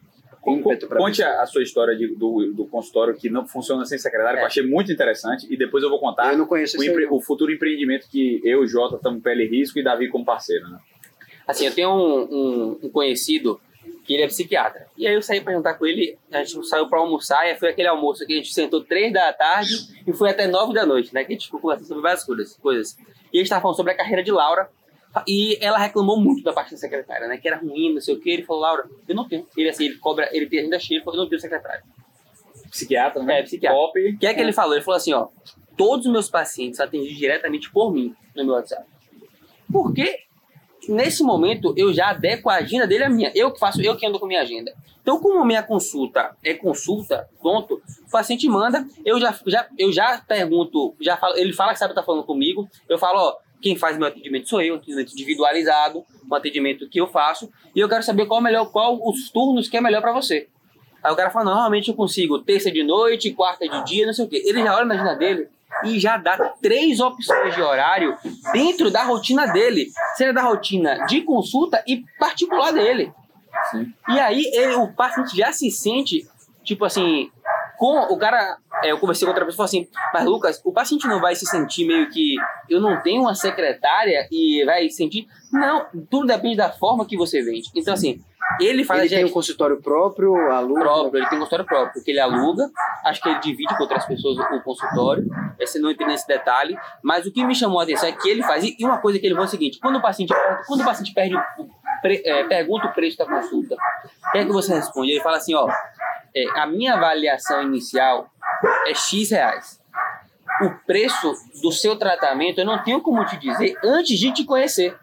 [0.47, 3.97] ímpeto para Conte a, a sua história de- do, do consultório que não funciona sem
[3.97, 4.47] secretário, que eu É.
[4.47, 7.51] achei muito interessante, e depois eu vou contar Eu não conheço o, empre- o futuro
[7.51, 10.67] empreendimento que eu, Jota, estamos pele risco e Davi como parceiro.
[10.69, 10.79] Né?
[11.49, 13.59] Assim, eu tenho um, um- um conhecido
[14.05, 14.87] que ele é psiquiatra.
[14.97, 17.69] E aí eu saí pra jantar com ele, a gente saiu pra almoçar, e foi
[17.69, 19.73] aquele almoço que a gente sentou três da tarde
[20.05, 21.23] e foi até nove da noite, né?
[21.23, 22.57] Que a gente ficou conversando sobre várias coisas.
[22.57, 22.97] coisas.
[23.33, 24.69] E a gente tava falando sobre a carreira de Laura.
[25.27, 27.37] E ela reclamou muito da parte da secretária, né?
[27.37, 28.29] Que era ruim, não sei o que.
[28.29, 29.47] Ele falou, Laura, eu não tenho.
[29.57, 31.83] Ele assim, ele cobra, ele tem agenda cheia, ele falou, eu não tenho secretária.
[32.69, 33.39] Psiquiatra, né?
[33.39, 33.79] É, psiquiatra.
[33.79, 33.99] Top.
[33.99, 34.75] O que é que ele falou?
[34.75, 35.27] Ele falou assim, ó,
[35.75, 38.85] todos os meus pacientes atendidos diretamente por mim no meu WhatsApp.
[39.71, 40.19] Porque
[40.89, 43.31] nesse momento eu já adequo a agenda dele à minha.
[43.35, 44.73] Eu que faço, eu que ando com minha agenda.
[45.01, 50.21] Então, como minha consulta é consulta, ponto, o paciente manda, eu já, já, eu já
[50.27, 53.97] pergunto, já falo, ele fala que sabe estar falando comigo, eu falo, ó, quem faz
[53.97, 58.03] meu atendimento sou eu, um atendimento individualizado, um atendimento que eu faço, e eu quero
[58.03, 60.47] saber qual é o melhor, qual os turnos que é melhor para você.
[61.03, 64.13] Aí o cara fala, não, normalmente eu consigo terça de noite, quarta de dia, não
[64.13, 64.43] sei o quê.
[64.45, 65.47] Ele já olha na agenda dele
[65.83, 68.17] e já dá três opções de horário
[68.51, 69.87] dentro da rotina dele.
[70.15, 73.11] Seja da rotina de consulta e particular dele.
[73.71, 73.91] Sim.
[74.09, 76.27] E aí ele- o paciente já se sente,
[76.63, 77.29] tipo assim,
[77.77, 78.57] com o cara.
[78.83, 81.85] é, eu conversei com outra pessoa assim, mas Lucas, o paciente não vai se sentir
[81.85, 82.35] meio que
[82.69, 85.27] eu não tenho uma secretária e vai sentir.
[85.51, 87.69] Não, tudo depende da forma que você vende.
[87.75, 88.21] Então, assim,
[88.65, 90.79] ele faz Ele tem um consultório próprio, aluno.
[90.81, 92.69] próprio, ele tem um consultório próprio, que ele aluga,
[93.05, 95.25] acho que ele divide com outras pessoas o consultório,
[95.59, 98.43] esse não entrei nesse detalhe, mas o que me chamou a atenção é que ele
[98.43, 100.33] faz, e uma coisa que ele falou é o seguinte, quando o paciente,
[100.67, 101.35] quando o paciente perde,
[102.01, 105.11] pre- é, pergunta o preço da consulta, o que é que você responde?
[105.11, 105.67] Ele fala assim, ó,
[106.35, 108.27] é, a minha avaliação inicial
[108.87, 109.79] é X reais.
[110.61, 114.97] O preço do seu tratamento eu não tenho como te dizer antes de te conhecer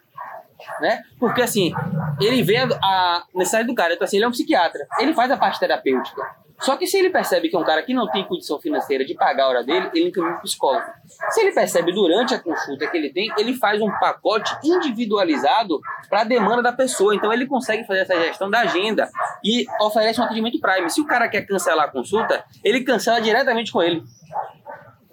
[0.80, 1.02] né?
[1.18, 1.72] Porque assim,
[2.20, 5.36] ele vê a- necessidade do cara, então assim, ele é um psiquiatra, ele faz a
[5.36, 6.22] parte terapêutica.
[6.58, 9.14] Só que se ele percebe que é um cara que não tem condição financeira de
[9.14, 10.86] pagar a hora dele, ele encaminha um psicólogo.
[11.28, 16.22] Se ele percebe durante a consulta que ele tem, ele faz um pacote individualizado para
[16.22, 17.14] a demanda da pessoa.
[17.14, 19.06] Então ele consegue fazer essa gestão da agenda
[19.44, 20.88] e oferece um atendimento prime.
[20.88, 24.02] Se o cara quer cancelar a consulta, ele cancela diretamente com ele.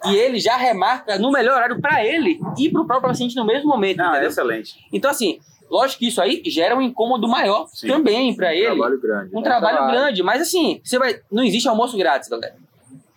[0.06, 3.44] E ele já remarca no melhor horário para ele e para o próprio paciente no
[3.44, 3.98] mesmo momento.
[3.98, 4.30] Não, é entendeu?
[4.30, 4.74] excelente.
[4.92, 5.38] Então, assim,
[5.70, 7.88] lógico que isso aí gera um incômodo maior Sim.
[7.88, 8.66] também para ele.
[8.66, 9.30] Trabalho grande.
[9.36, 9.44] um né?
[9.44, 11.20] trabalho grande, mas assim, você vai.
[11.30, 12.54] Não existe almoço grátis, galera.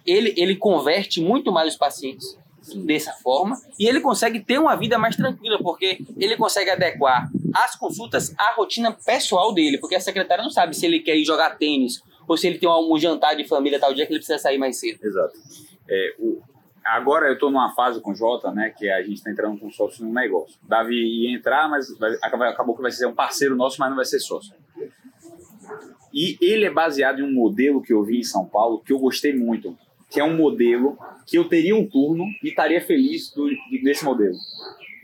[0.05, 2.37] Ele, ele converte muito mais os pacientes
[2.85, 7.75] dessa forma e ele consegue ter uma vida mais tranquila, porque ele consegue adequar as
[7.77, 11.57] consultas à rotina pessoal dele, porque a secretária não sabe se ele quer ir jogar
[11.57, 14.37] tênis ou se ele tem um, um jantar de família tal dia que ele precisa
[14.37, 14.99] sair mais cedo.
[15.01, 15.33] Exato.
[15.89, 16.41] É, o-
[16.87, 19.69] agora eu estou numa fase com o Jota, né, que a gente está entrando com
[19.69, 20.57] sócio no negócio.
[20.63, 21.87] Davi ia entrar, mas
[22.21, 24.53] acabou que vai ser um parceiro nosso, mas não vai ser sócio.
[26.13, 28.99] E ele é baseado em um modelo que eu vi em São Paulo que eu
[28.99, 29.77] gostei muito,
[30.09, 33.49] que é um modelo que eu teria um turno e estaria feliz do,
[33.83, 34.35] desse modelo.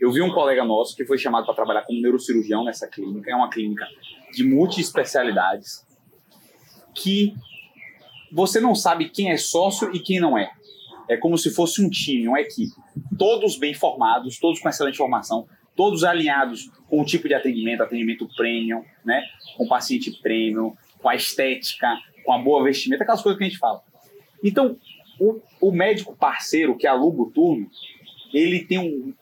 [0.00, 3.34] Eu vi um colega nosso que foi chamado para trabalhar como neurocirurgião nessa clínica, é
[3.34, 3.86] uma clínica
[4.32, 5.86] de multiespecialidades,
[6.94, 7.34] que
[8.32, 10.50] você não sabe quem é sócio e quem não é.
[11.08, 12.72] É como se fosse um time, uma equipe.
[13.18, 15.46] Todos bem formados, todos com excelente formação,
[15.76, 19.22] todos alinhados com o tipo de atendimento, atendimento premium, né?
[19.56, 23.58] com paciente premium, com a estética, com a boa vestimenta, aquelas coisas que a gente
[23.58, 23.82] fala.
[24.42, 24.76] Então,
[25.18, 27.68] o, o médico parceiro que aluga o turno,
[28.32, 29.12] ele tem um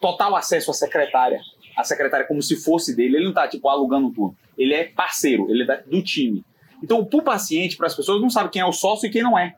[0.00, 1.40] total acesso à secretária.
[1.76, 4.36] A secretária como se fosse dele, ele não está tipo alugando um turno.
[4.56, 6.44] Ele é parceiro, ele é do time.
[6.82, 9.22] Então, para o paciente, para as pessoas, não sabe quem é o sócio e quem
[9.22, 9.54] não é.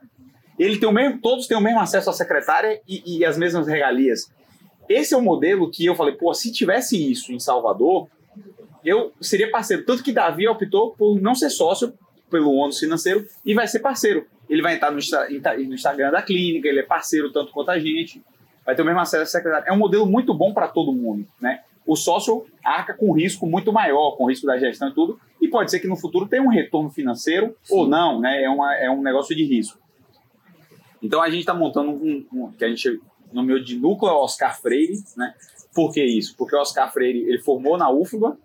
[0.63, 3.67] Ele tem o mesmo, todos têm o mesmo acesso à secretária e, e as mesmas
[3.67, 4.31] regalias.
[4.87, 8.07] Esse é o modelo que eu falei, pô, se tivesse isso em Salvador,
[8.83, 9.83] eu seria parceiro.
[9.83, 11.93] Tanto que Davi optou por não ser sócio
[12.31, 14.25] pelo ônus financeiro e vai ser parceiro.
[14.49, 14.99] Ele vai entrar no,
[15.67, 18.23] no Instagram da clínica, ele é parceiro tanto quanto a gente,
[18.65, 19.65] vai ter o mesmo acesso à secretária.
[19.67, 21.59] É um modelo muito bom para todo mundo, né?
[21.85, 25.69] O sócio arca com risco muito maior, com risco da gestão e tudo, e pode
[25.69, 27.75] ser que no futuro tenha um retorno financeiro Sim.
[27.75, 28.43] ou não, né?
[28.43, 29.82] É, uma, é um negócio de risco.
[31.03, 32.99] Então a gente está montando um, um, que a gente
[33.31, 35.33] nomeou de núcleo Oscar Freire, né?
[35.75, 36.35] Por que isso?
[36.37, 38.37] Porque o Oscar Freire ele formou na UFBA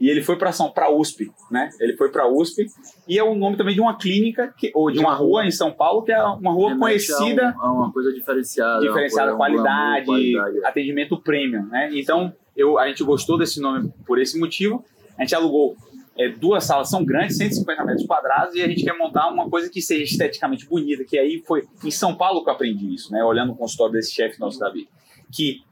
[0.00, 1.70] e ele foi para São para USP, né?
[1.80, 2.66] Ele foi para USP
[3.08, 5.72] e é o nome também de uma clínica que, ou de uma rua em São
[5.72, 10.58] Paulo que é uma rua é conhecida, é uma coisa diferenciada, diferenciada uma, qualidade, qualidade,
[10.58, 10.66] é.
[10.66, 11.90] atendimento premium, né?
[11.94, 14.84] Então eu a gente gostou desse nome por esse motivo.
[15.16, 15.76] A gente alugou
[16.16, 19.68] é, duas salas são grandes, 150 metros quadrados, e a gente quer montar uma coisa
[19.68, 23.24] que seja esteticamente bonita, que aí foi em São Paulo que eu aprendi isso, né?
[23.24, 24.88] Olhando o consultório desse chefe nosso, Davi.
[25.32, 25.62] Que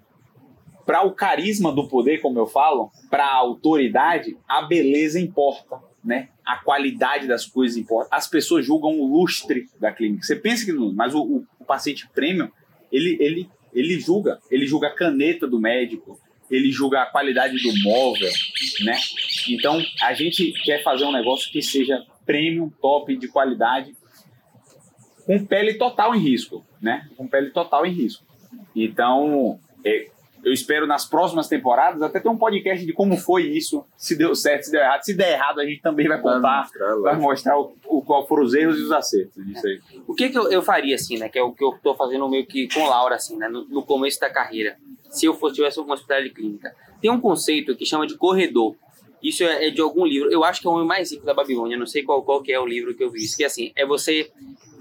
[0.84, 6.30] para o carisma do poder, como eu falo, para a autoridade, a beleza importa, né?
[6.44, 8.08] A qualidade das coisas importa.
[8.10, 10.24] As pessoas julgam o lustre da clínica.
[10.24, 12.50] Você pensa que não, mas o, o, o paciente premium,
[12.90, 14.40] ele, ele, ele julga.
[14.50, 16.18] Ele julga a caneta do médico,
[16.50, 18.30] ele julga a qualidade do móvel,
[18.84, 18.98] né?
[19.48, 23.96] Então, a gente quer fazer um negócio que seja premium, top, de qualidade,
[25.26, 27.08] com pele total em risco, né?
[27.16, 28.24] Com pele total em risco.
[28.74, 30.08] Então, é,
[30.44, 34.34] eu espero nas próximas temporadas até ter um podcast de como foi isso, se deu
[34.34, 35.02] certo, se deu errado.
[35.02, 38.26] Se der errado, a gente também vai contar, vai mostrar, vai mostrar o, o, qual
[38.26, 39.80] foram os erros e os acertos disso aí.
[40.06, 41.28] O que, que eu, eu faria, assim, né?
[41.28, 43.48] Que é o que eu tô fazendo meio que com Laura, assim, né?
[43.48, 44.76] No, no começo da carreira
[45.12, 46.74] se eu fosse tivesse uma hospital de clínica.
[47.00, 48.74] Tem um conceito que chama de corredor.
[49.22, 50.30] Isso é, é de algum livro.
[50.30, 51.76] Eu acho que é o homem mais rico da Babilônia.
[51.76, 53.22] Não sei qual, qual que é o livro que eu vi.
[53.22, 54.30] Isso que é assim, é você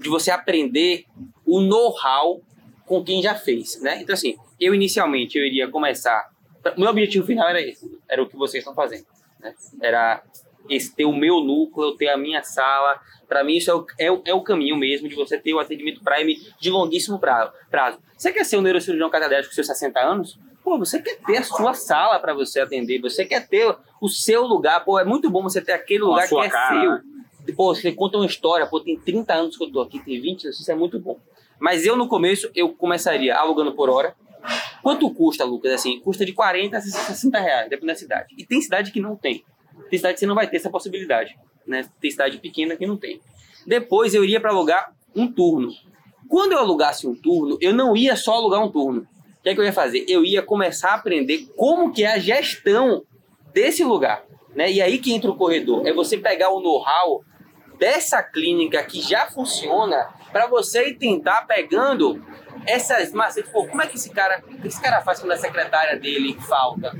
[0.00, 1.04] de você aprender
[1.46, 2.42] o know-how
[2.84, 4.02] com quem já fez, né?
[4.02, 6.30] Então assim, eu inicialmente eu iria começar.
[6.76, 7.88] Meu objetivo final era esse.
[8.08, 9.06] Era o que vocês estão fazendo.
[9.40, 9.54] Né?
[9.80, 10.22] Era
[10.68, 13.00] esse ter o meu núcleo, ter a minha sala.
[13.28, 16.02] Para mim, isso é o, é, é o caminho mesmo de você ter o atendimento
[16.02, 17.52] Prime de longuíssimo prazo.
[18.16, 20.38] Você quer ser um neurocirurgião catedrático com seus 60 anos?
[20.62, 24.46] Pô, você quer ter a sua sala para você atender, você quer ter o seu
[24.46, 24.84] lugar.
[24.84, 26.80] Pô, é muito bom você ter aquele lugar que é cara.
[26.80, 26.90] seu.
[26.90, 27.02] Né?
[27.56, 30.44] Pô, você conta uma história, pô, tem 30 anos que eu tô aqui, tem 20,
[30.44, 31.18] isso é muito bom.
[31.58, 34.14] Mas eu, no começo, eu começaria alugando por hora.
[34.82, 35.72] Quanto custa, Lucas?
[35.72, 38.34] Assim, custa de 40 a 60 reais, depende da cidade.
[38.36, 39.44] E tem cidade que não tem.
[39.88, 41.36] Tem cidade que você não vai ter essa possibilidade.
[41.66, 41.88] Né?
[42.00, 43.20] Tem cidade pequena que não tem.
[43.66, 45.70] Depois eu iria para alugar um turno.
[46.28, 49.06] Quando eu alugasse um turno, eu não ia só alugar um turno.
[49.42, 50.04] O que, é que eu ia fazer?
[50.06, 53.02] Eu ia começar a aprender como que é a gestão
[53.52, 54.24] desse lugar.
[54.54, 54.70] Né?
[54.70, 55.84] E aí que entra o corredor.
[55.84, 57.24] É você pegar o know-how
[57.82, 62.24] dessa clínica que já funciona para você tentar pegando
[62.64, 65.98] essas massas, pô, como é que esse cara, que esse cara faz quando a secretária
[65.98, 66.96] dele falta?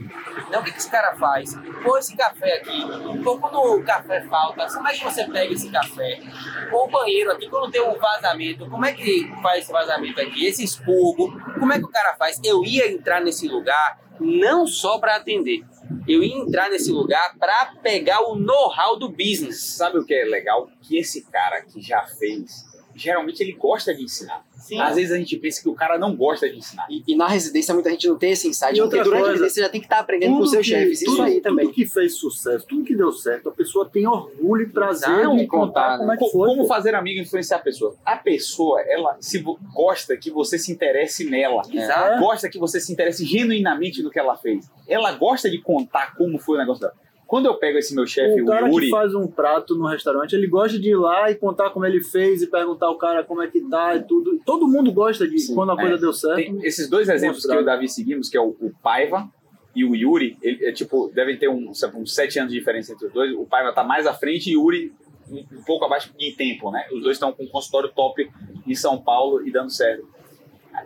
[0.51, 1.55] Não, o que, que esse cara faz?
[1.85, 2.85] Pô, esse café aqui,
[3.23, 6.21] pô, quando o café falta, como é que você pega esse café?
[6.69, 10.47] Pô, o banheiro aqui, quando tem um vazamento, como é que faz esse vazamento aqui?
[10.47, 11.31] Esse expurgo,
[11.61, 12.41] como é que o cara faz?
[12.43, 15.65] Eu ia entrar nesse lugar não só para atender,
[16.07, 19.63] eu ia entrar nesse lugar para pegar o know-how do business.
[19.77, 20.71] Sabe o que é legal?
[20.81, 22.65] Que esse cara que já fez,
[22.95, 24.45] geralmente ele gosta de ensinar.
[24.57, 24.79] Sim.
[24.81, 26.87] Às vezes a gente pensa que o cara não gosta de ensinar.
[26.89, 29.31] E, e na residência muita gente não tem esse insight, E porque durante coisa, a
[29.33, 31.03] residência você já tem que estar aprendendo com seus chefes.
[31.03, 31.65] Isso tudo- aí também.
[31.67, 35.37] Tudo que fez sucesso, tudo que deu certo, a pessoa tem orgulho e prazer Não,
[35.37, 36.49] de contar contar, como é que foi.
[36.49, 37.97] Como fazer amigo e influenciar a pessoa?
[38.05, 41.63] A pessoa, ela se gosta que você se interesse nela.
[41.71, 42.21] Exato.
[42.21, 44.71] Gosta que você se interesse genuinamente no que ela fez.
[44.87, 46.95] Ela gosta de contar como foi o negócio dela.
[47.33, 49.87] Quando eu pego esse meu chefe, O o cara Yuri, que faz um prato no
[49.87, 53.25] restaurante, ele gosta de ir lá e contar como ele fez e perguntar ao cara
[53.25, 54.39] como é que tá e tudo.
[54.45, 55.99] Todo mundo gosta de Sim, quando a coisa é.
[55.99, 56.37] deu certo.
[56.37, 57.55] tem esses dois exemplos que Mostrar.
[57.55, 59.27] eu e o Davi seguimos, que é o, o Paiva
[59.75, 62.93] e o Yuri, ele, é, tipo, devem ter um, sabe, uns sete anos de diferença
[62.93, 63.33] entre os dois.
[63.33, 64.93] O Paiva tá mais à frente e o Yuri
[65.31, 66.85] um, um pouco abaixo em tempo, né?
[66.93, 68.31] Os dois estão com um consultório top
[68.67, 70.07] em São Paulo e dando certo.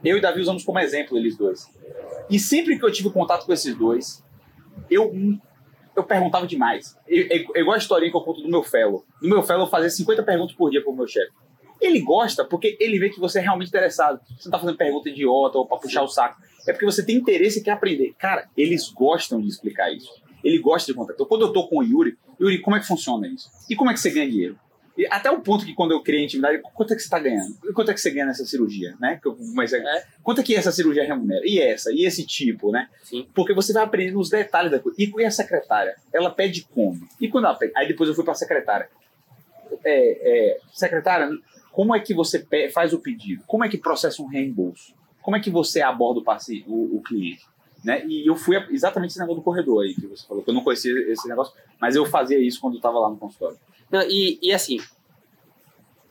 [0.05, 1.69] Eu e Davi usamos como exemplo eles dois.
[2.31, 4.25] E sempre que eu tive contato com esses dois,
[4.89, 5.13] eu,
[5.97, 6.97] eu perguntava demais.
[7.09, 9.05] É igual a historinha que eu conto do meu fellow.
[9.21, 11.33] No meu fellow eu fazia 50 perguntas por dia pro meu chefe.
[11.81, 14.21] Ele gosta porque ele vê que você é realmente interessado.
[14.39, 16.41] Você não tá fazendo pergunta idiota ou pra puxar o saco.
[16.69, 18.15] É porque você tem interesse e quer aprender.
[18.19, 20.11] Cara, eles gostam de explicar isso.
[20.45, 21.15] Ele gosta de contar.
[21.15, 23.51] Então, quando eu tô com o Yuri, Yuri, como é que funciona isso?
[23.69, 24.59] E como é que você ganha dinheiro?
[24.97, 27.55] E até o ponto que quando eu criei intimidade, quanto é que você está ganhando?
[27.75, 29.21] Quanto é que você ganha nessa cirurgia, né?
[29.55, 30.05] Mas é, é.
[30.23, 31.43] quanto é que essa cirurgia remunera?
[31.45, 31.93] E essa?
[31.93, 32.89] E esse tipo, né?
[33.03, 33.29] Sim.
[33.35, 34.97] Porque você vai aprendendo os detalhes da coisa.
[34.99, 35.97] E, a secretária?
[36.13, 37.07] Ela pede como?
[37.21, 37.73] E quando ela pede?
[37.77, 38.89] Aí depois eu fui para a secretária.
[39.85, 41.29] É, é, secretária,
[41.73, 43.43] como é que você faz o pedido?
[43.47, 44.95] Como é que processa um reembolso?
[45.21, 47.45] Como é que você aborda o, paciente, o, o cliente?
[47.87, 48.05] Né?
[48.05, 50.65] E eu fui exatamente esse negócio do corredor aí que você falou, que eu não
[50.65, 53.57] conhecia esse negócio, mas eu fazia isso quando eu estava lá no consultório.
[53.89, 54.79] Não, e, e assim,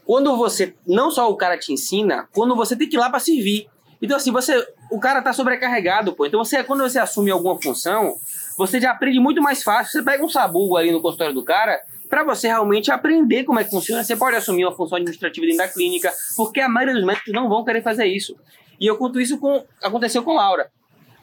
[0.05, 3.19] quando você, não só o cara te ensina, quando você tem que ir lá para
[3.19, 3.67] servir.
[4.01, 6.25] Então assim, você, o cara tá sobrecarregado, pô.
[6.25, 8.15] Então você, quando você assume alguma função,
[8.57, 9.91] você já aprende muito mais fácil.
[9.91, 11.77] Você pega um sabugo ali no consultório do cara,
[12.09, 14.01] para você realmente aprender como é que funciona.
[14.01, 17.49] Você pode assumir uma função administrativa dentro da clínica, porque a maioria dos médicos não
[17.49, 18.33] vão querer fazer isso.
[18.79, 20.71] E eu conto isso com aconteceu com Laura.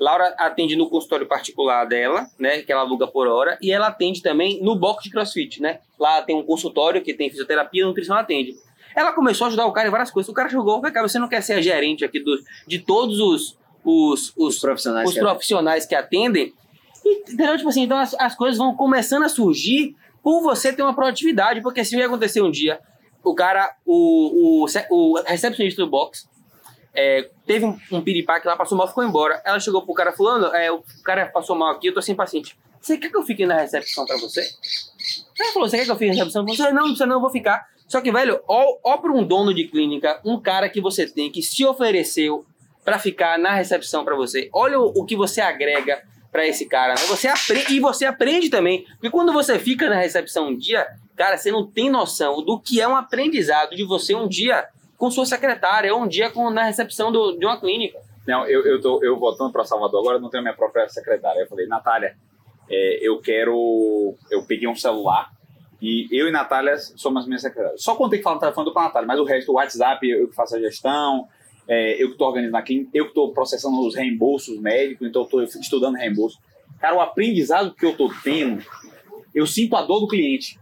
[0.02, 4.20] Laura atende no consultório particular dela, né, que ela aluga por hora, e ela atende
[4.20, 5.78] também no box de CrossFit, né?
[5.96, 8.52] Lá tem um consultório que tem fisioterapia, nutrição ela atende.
[8.96, 10.28] Ela começou a ajudar o cara em várias coisas.
[10.28, 12.36] O cara jogou, cara, você não quer ser a gerente aqui do,
[12.66, 16.52] de todos os, os, os, os profissionais, os que, profissionais que atendem.
[17.04, 17.56] E, entendeu?
[17.56, 21.62] Tipo assim, então as, as coisas vão começando a surgir por você ter uma produtividade,
[21.62, 22.80] porque se ia acontecer um dia,
[23.22, 26.26] o cara, o, o, o recepcionista do box,
[26.94, 29.40] é, teve um, um piripaque lá, passou mal, ficou embora.
[29.44, 32.56] Ela chegou pro cara fulano, é, o cara passou mal aqui, eu tô sem paciente.
[32.80, 34.40] Você quer que eu fique na recepção pra você?
[35.38, 36.70] Ela falou, você quer que eu fique na recepção você?
[36.72, 37.66] Não, não não, eu vou ficar.
[37.86, 41.30] Só que, velho, ó, ó pra um dono de clínica, um cara que você tem,
[41.30, 42.44] que se ofereceu
[42.84, 44.48] para ficar na recepção para você.
[44.52, 46.94] Olha o, o, que você agrega para esse cara.
[46.94, 47.02] Né?
[47.06, 48.84] Você aprende, e você aprende também.
[48.94, 52.80] Porque quando você fica na recepção um dia, cara, você não tem noção do que
[52.80, 54.66] é um aprendizado de você um dia
[55.02, 57.98] com sua secretária, ou um dia com, na recepção do, de uma clínica.
[58.24, 61.40] Não, eu, eu, tô, eu voltando para Salvador agora, não tenho minha própria secretária.
[61.40, 62.14] Eu falei, Natália,
[62.70, 64.14] é, eu quero.
[64.30, 65.32] Eu peguei um celular
[65.80, 67.82] e eu e Natália somos as minhas secretárias.
[67.82, 70.08] Só contei que falar no telefone do com a Natália, mas o resto, o WhatsApp,
[70.08, 71.26] eu que faço a gestão,
[71.66, 75.22] é, eu que estou organizando a clínica, eu que estou processando os reembolsos médicos, então
[75.22, 76.38] estou estudando reembolso.
[76.78, 78.64] Cara, o aprendizado que eu estou tendo,
[79.34, 80.60] eu sinto a dor do cliente.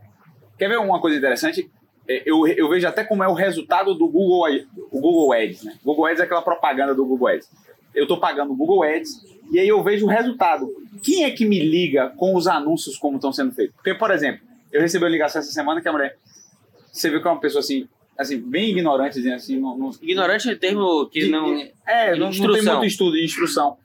[0.57, 1.71] Quer ver uma coisa interessante?
[2.11, 4.49] É, eu, eu vejo até como é o resultado do Google,
[4.91, 5.63] o Google Ads.
[5.63, 5.79] Né?
[5.85, 7.49] Google Ads é aquela propaganda do Google Ads.
[7.95, 10.69] Eu estou pagando o Google Ads e aí eu vejo o resultado.
[11.05, 13.77] Quem é que me liga com os anúncios como estão sendo feitos?
[13.77, 14.41] Porque, por exemplo,
[14.73, 16.17] eu recebi uma ligação essa semana que a mulher.
[16.93, 17.89] Você viu que é uma pessoa assim,
[18.19, 19.61] assim bem ignorante, assim.
[19.61, 21.55] Não, não, ignorante é termo que de, não.
[21.87, 23.77] É, não, não, tem muito estudo de instrução.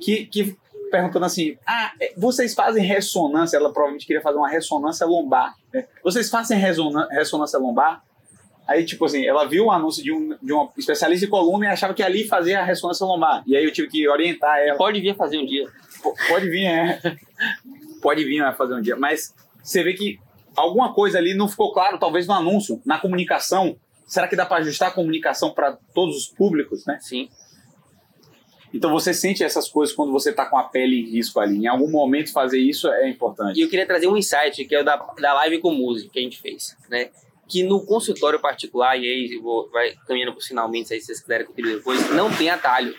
[0.00, 0.56] Que, que
[0.94, 3.56] perguntando assim: ah, é, vocês fazem ressonância?
[3.56, 5.54] Ela provavelmente queria fazer uma ressonância lombar.
[5.72, 5.86] Né?
[6.04, 8.02] Vocês fazem ressonância lombar?
[8.66, 11.68] Aí, tipo assim, ela viu o anúncio de um, de um especialista em coluna e
[11.68, 13.42] achava que ali fazia a ressonância lombar.
[13.46, 14.78] E aí eu tive que orientar ela.
[14.78, 15.66] Pode vir fazer um dia.
[15.66, 17.00] P pode vir, é.
[18.00, 18.96] pode vir fazer um dia.
[18.96, 20.18] Mas você vê que
[20.56, 23.76] alguma coisa ali não ficou claro, talvez no anúncio, na comunicação.
[24.06, 26.98] Será que dá para ajustar a comunicação para todos os públicos, né?
[27.00, 27.28] Sim.
[28.74, 31.58] Então você sente essas coisas quando você está com a pele em risco ali.
[31.58, 33.56] Em algum momento fazer isso é importante.
[33.58, 36.18] E eu queria trazer um insight, que é o da, da live com música que
[36.18, 37.10] a gente fez, né?
[37.46, 41.46] Que no consultório particular, e aí vou, vai caminhando para finalmente, aí se vocês quiserem
[41.46, 42.94] continuar depois, não tem atalho.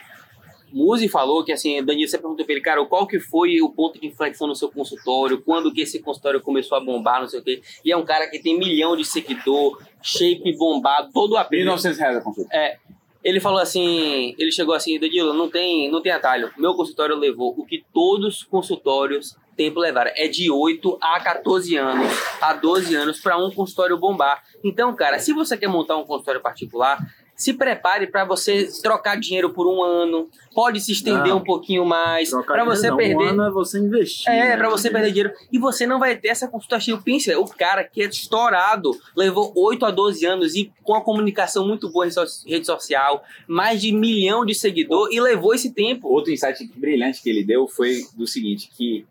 [0.71, 3.99] Muzi falou que assim, Danilo, você perguntou para ele, cara, qual que foi o ponto
[3.99, 7.43] de inflexão no seu consultório, quando que esse consultório começou a bombar, não sei o
[7.43, 7.61] quê.
[7.83, 12.17] E é um cara que tem milhão de seguidor, shape bombado, todo a 1.900 reais
[12.17, 12.55] a consulta.
[12.55, 12.77] É,
[13.25, 16.51] ele falou assim, ele chegou assim, Danilo, não tem, não tem atalho.
[16.59, 20.11] Meu consultório levou o que todos os consultórios tempo levaram.
[20.15, 22.07] É de 8 a 14 anos,
[22.39, 24.43] a 12 anos para um consultório bombar.
[24.63, 26.99] Então, cara, se você quer montar um consultório particular,
[27.35, 31.85] se prepare para você trocar dinheiro por um ano, pode se estender não, um pouquinho
[31.85, 33.15] mais, para você não, perder.
[33.17, 34.29] Um ano é você investir.
[34.29, 34.57] É, né?
[34.57, 35.33] para você perder dinheiro.
[35.51, 36.97] E você não vai ter essa consulta cheia.
[36.97, 41.67] Pensa, o cara que é estourado, levou 8 a 12 anos e com a comunicação
[41.67, 42.11] muito boa em
[42.47, 46.07] rede social, mais de milhão de seguidor e levou esse tempo.
[46.07, 49.05] Outro insight brilhante que ele deu foi do seguinte, que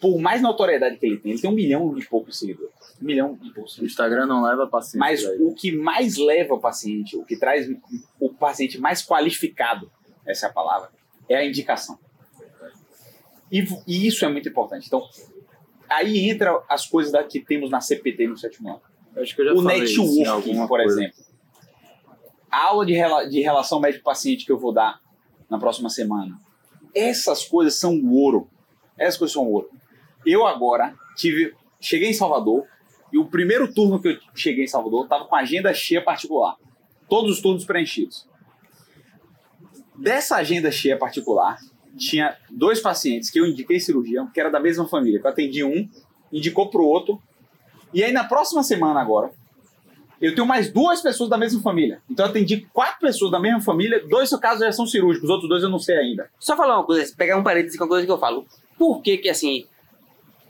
[0.00, 2.77] por mais notoriedade que ele tem, ele tem um milhão e poucos seguidores.
[3.00, 3.78] Milhão e poucos.
[3.78, 4.98] O Instagram não leva paciente.
[4.98, 7.68] Mas o que mais leva o paciente, o que traz
[8.18, 9.90] o paciente mais qualificado,
[10.26, 10.90] essa é a palavra,
[11.28, 11.98] é a indicação.
[13.50, 14.86] E, e isso é muito importante.
[14.86, 15.08] Então,
[15.88, 18.82] aí entra as coisas que temos na CPT no sétimo ano.
[19.16, 21.00] Acho que eu já o networking, por coisa.
[21.00, 21.24] exemplo.
[22.50, 25.00] a aula de, rela de relação médico-paciente que eu vou dar
[25.48, 26.38] na próxima semana.
[26.94, 28.48] Essas coisas são ouro.
[28.96, 29.70] Essas coisas são ouro.
[30.26, 32.66] Eu agora tive, cheguei em Salvador
[33.12, 36.56] e o primeiro turno que eu cheguei em Salvador estava com agenda cheia particular.
[37.08, 38.28] Todos os turnos preenchidos.
[39.96, 41.58] Dessa agenda cheia particular,
[41.96, 45.88] tinha dois pacientes que eu indiquei cirurgia, que era da mesma família, eu atendi um,
[46.32, 47.20] indicou para o outro.
[47.92, 49.32] E aí na próxima semana agora,
[50.20, 52.02] eu tenho mais duas pessoas da mesma família.
[52.10, 55.48] Então eu atendi quatro pessoas da mesma família, dois casos já são cirúrgicos, os outros
[55.48, 56.30] dois eu não sei ainda.
[56.38, 58.46] Só falar uma coisa, pegar um parênteses com uma coisa que eu falo.
[58.76, 59.66] Por que que assim,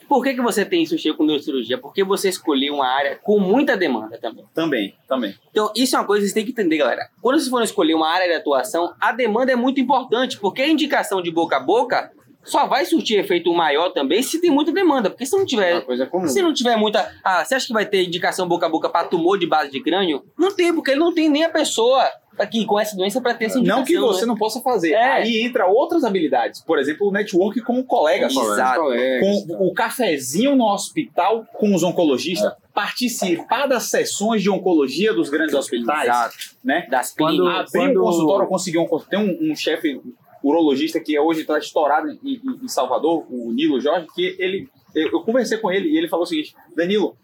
[0.09, 1.77] por que, que você tem isso cheio com neurocirurgia?
[1.79, 4.45] Porque você escolheu uma área com muita demanda também.
[4.55, 5.35] Também, também.
[5.51, 7.09] Então, isso é uma coisa que você tem que entender, galera.
[7.21, 10.69] Quando vocês forem escolher uma área de atuação, a demanda é muito importante, porque a
[10.69, 12.11] indicação de boca a boca
[12.45, 15.11] só vai surtir efeito maior também se tem muita demanda.
[15.11, 15.73] Porque se não É tiver.
[15.75, 16.27] uma coisa comum.
[16.29, 17.13] Se não tiver muita.
[17.23, 19.83] Ah, você acha que vai ter indicação boca a boca para tumor de base de
[19.83, 20.25] crânio?
[20.39, 22.09] Não tem, porque não tem nem a pessoa
[22.39, 23.81] aqui com essa doença para ter essa indicação.
[23.81, 24.27] Não que você né?
[24.27, 24.93] não possa fazer.
[24.93, 25.13] É.
[25.15, 26.61] Aí entra outras habilidades.
[26.63, 28.27] Por exemplo, o network com o colega.
[28.27, 28.83] Exato.
[29.21, 32.53] Com o cafezinho no hospital com os oncologistas.
[32.73, 36.05] Participar das sessões de oncologia dos grandes hospitais.
[36.05, 36.37] Exato.
[36.65, 36.87] Né?
[36.91, 37.75] Das Quando- clínicas.
[37.75, 40.01] Abrir Quando- um consultório, eu consegui um Tem um, um chefe
[40.43, 44.69] urologista que hoje está estourado em, em- em Salvador, o Nilo Jorge, que ele.
[44.95, 47.17] Eu, eu conversei com ele e ele falou o seguinte: Danilo,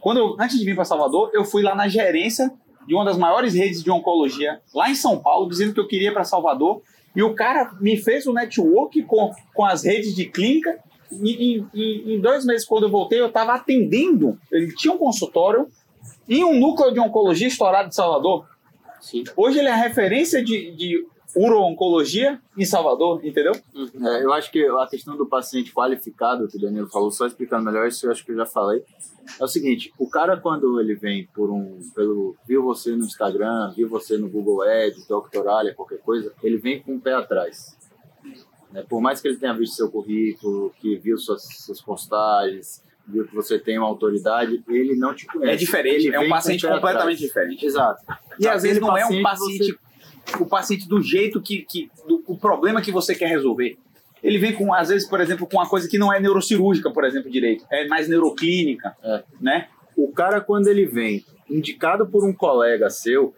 [0.00, 2.50] quando eu, antes de vir para Salvador, eu fui lá na gerência
[2.86, 6.08] de uma das maiores redes de oncologia lá em São Paulo, dizendo que eu queria
[6.08, 6.82] ir para Salvador.
[7.14, 10.78] E o cara me fez um network com, com as redes de clínica.
[11.10, 14.38] E, e- e- em dois meses, quando eu voltei, eu estava atendendo.
[14.50, 15.68] Ele tinha um consultório
[16.28, 18.46] em um núcleo de oncologia estourado de Salvador.
[19.00, 19.24] Sim.
[19.36, 23.52] Hoje ele é a referência de, de uro-oncologia em Salvador, entendeu?
[23.54, 27.64] É, eu acho que a questão do paciente qualificado, que o Danilo falou, só explicando
[27.64, 28.82] melhor isso, eu acho que eu já falei.
[29.40, 33.72] É o seguinte, o cara quando ele vem por um, pelo, viu você no Instagram,
[33.74, 37.76] viu você no Google Ads, Doctoralia, qualquer coisa, ele vem com o pé atrás.
[38.72, 38.84] Né?
[38.88, 43.34] Por mais que ele tenha visto seu currículo, que viu suas, suas postagens, viu que
[43.34, 45.52] você tem uma autoridade, ele não te conhece.
[45.52, 47.18] É diferente, Ele é um paciente completamente atrás.
[47.18, 47.66] diferente.
[47.66, 48.02] Exato.
[48.38, 49.78] E às vezes Aquele não é um paciente paciente,
[50.38, 53.76] o paciente do jeito que, que do, o problema que você quer resolver.
[54.22, 57.04] Ele vem com, às vezes, por exemplo, com uma coisa que não é neurocirúrgica, por
[57.04, 57.64] exemplo, direito.
[57.70, 59.22] É mais neuroclínica, É.
[59.40, 59.68] né?
[59.96, 63.34] O cara, quando ele vem indicado por um colega seu,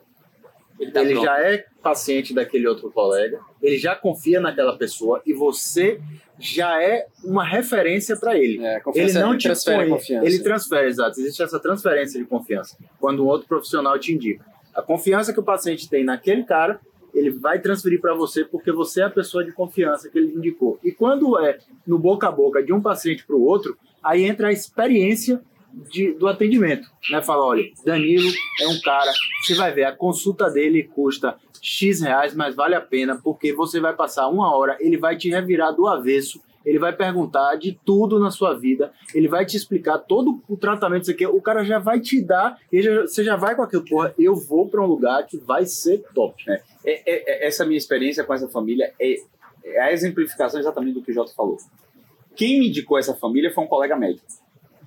[0.79, 5.33] Ele, tá ele já é paciente daquele outro colega, ele já confia naquela pessoa e
[5.33, 6.01] você
[6.39, 8.65] já é uma referência para ele.
[8.65, 10.27] É, Ele não te transfere põe, confiança.
[10.27, 11.21] ele transfere, exato.
[11.21, 14.45] Existe essa transferência de confiança quando um outro profissional te indica.
[14.75, 16.81] A confiança que o paciente tem naquele cara,
[17.15, 20.79] ele vai transferir para você porque você é a pessoa de confiança que ele indicou.
[20.83, 24.49] E quando é no boca a boca de um paciente para o outro, aí entra
[24.49, 25.41] a experiência
[25.91, 26.89] de- do atendimento.
[27.11, 27.23] Né?
[27.23, 28.29] Fala, olha, Danilo
[28.61, 29.13] é um cara,
[29.43, 33.81] você vai ver, a consulta dele custa X reais, mas vale a pena, porque você
[33.81, 38.19] vai passar uma hora, ele vai te revirar do avesso, ele vai perguntar de tudo
[38.19, 42.01] na sua vida, ele vai te explicar todo o tratamento que o cara já vai
[42.01, 45.37] te dar, já- você já vai com aquilo, porra, eu vou para um lugar que
[45.37, 46.43] vai ser top.
[46.51, 49.17] É, é- é- essa minha experiência com essa família é,
[49.65, 51.59] é a exemplificação exatamente do que o Jota falou.
[52.37, 54.27] Quem me indicou essa família foi um colega médico,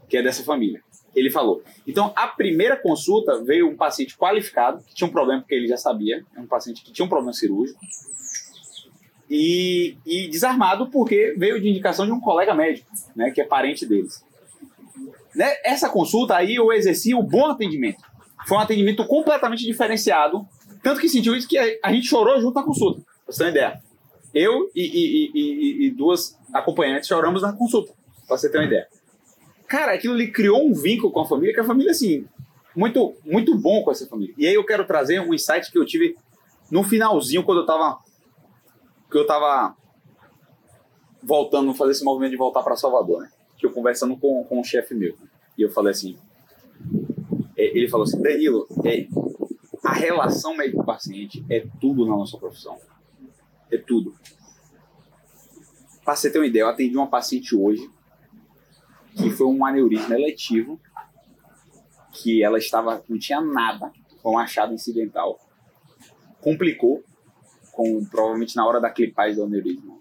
[0.09, 0.81] que é dessa família.
[1.15, 1.63] Ele falou.
[1.87, 5.77] Então, a primeira consulta veio um paciente qualificado, que tinha um problema porque ele já
[5.77, 7.79] sabia, é um paciente que tinha um problema cirúrgico,
[9.29, 13.85] e, e desarmado porque veio de indicação de um colega médico, né, que é parente
[13.85, 14.23] deles.
[15.35, 18.01] Né, Essa consulta aí eu exerci o bom atendimento.
[18.47, 20.47] Foi um atendimento completamente diferenciado,
[20.81, 23.01] tanto que sentiu isso que a, gente chorou junto na consulta.
[23.25, 23.79] Pra você ter uma ideia.
[24.33, 27.93] Eu e, e- e- e- duas acompanhantes choramos na consulta,
[28.27, 28.87] pra você ter uma ideia.
[29.67, 32.25] Cara, aquilo ali criou um vínculo com a família, que a família, assim,
[32.75, 34.33] muito, muito bom com essa família.
[34.37, 36.15] E aí eu quero trazer um insight que eu tive
[36.71, 37.97] no finalzinho, quando eu tava.
[39.09, 39.75] Que eu tava
[41.23, 43.31] voltando, fazer esse movimento de voltar para Salvador, né?
[43.57, 45.15] Que eu conversando com, com um chefe meu.
[45.57, 46.17] E eu falei assim.
[47.57, 49.07] é, Ele falou assim: Danilo, é,
[49.83, 52.77] a relação médico-paciente é tudo na nossa profissão.
[53.71, 54.15] É tudo.
[56.03, 57.89] Pra você ter uma ideia, eu atendi uma paciente hoje
[59.17, 60.79] que foi um aneurisma eletivo,
[62.13, 63.91] que ela estava, não tinha nada,
[64.21, 65.39] foi um achado incidental.
[66.39, 67.03] Complicou,
[67.77, 69.95] com provavelmente na hora da clipagem do aneurisma.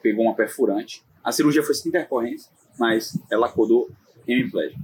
[0.00, 1.04] Pegou uma perfurante.
[1.22, 3.90] A cirurgia foi sem intercorrência, mas ela acordou
[4.26, 4.82] hemiplégica,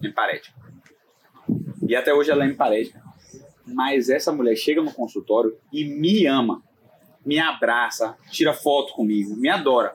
[0.00, 0.56] hemparética.
[1.86, 3.02] E até hoje ela é hemparética.
[3.66, 6.62] Mas essa mulher chega no consultório e me ama,
[7.26, 9.94] me abraça, tira foto comigo, me adora.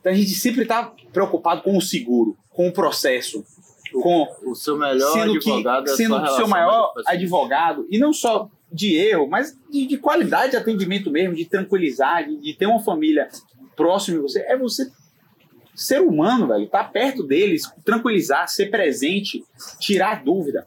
[0.00, 3.42] Então a gente sempre está preocupado com o seguro, com o processo.
[3.90, 7.98] com O seu melhor sendo advogado que, é a sendo o seu maior advogado, e
[7.98, 12.54] não só de erro, mas de, de qualidade de atendimento mesmo, de tranquilizar, de, de
[12.54, 13.28] ter uma família
[13.76, 14.90] próxima de você, é você
[15.74, 19.44] ser humano, velho, estar perto deles, tranquilizar, ser presente,
[19.78, 20.66] tirar dúvida.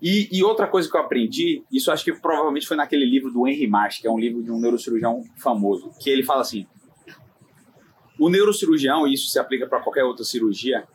[0.00, 3.46] E, e outra coisa que eu aprendi, isso acho que provavelmente foi naquele livro do
[3.46, 6.66] Henry Marsh, que é um livro de um neurocirurgião famoso, que ele fala assim:
[8.18, 10.86] o neurocirurgião, e isso se aplica para qualquer outra cirurgia,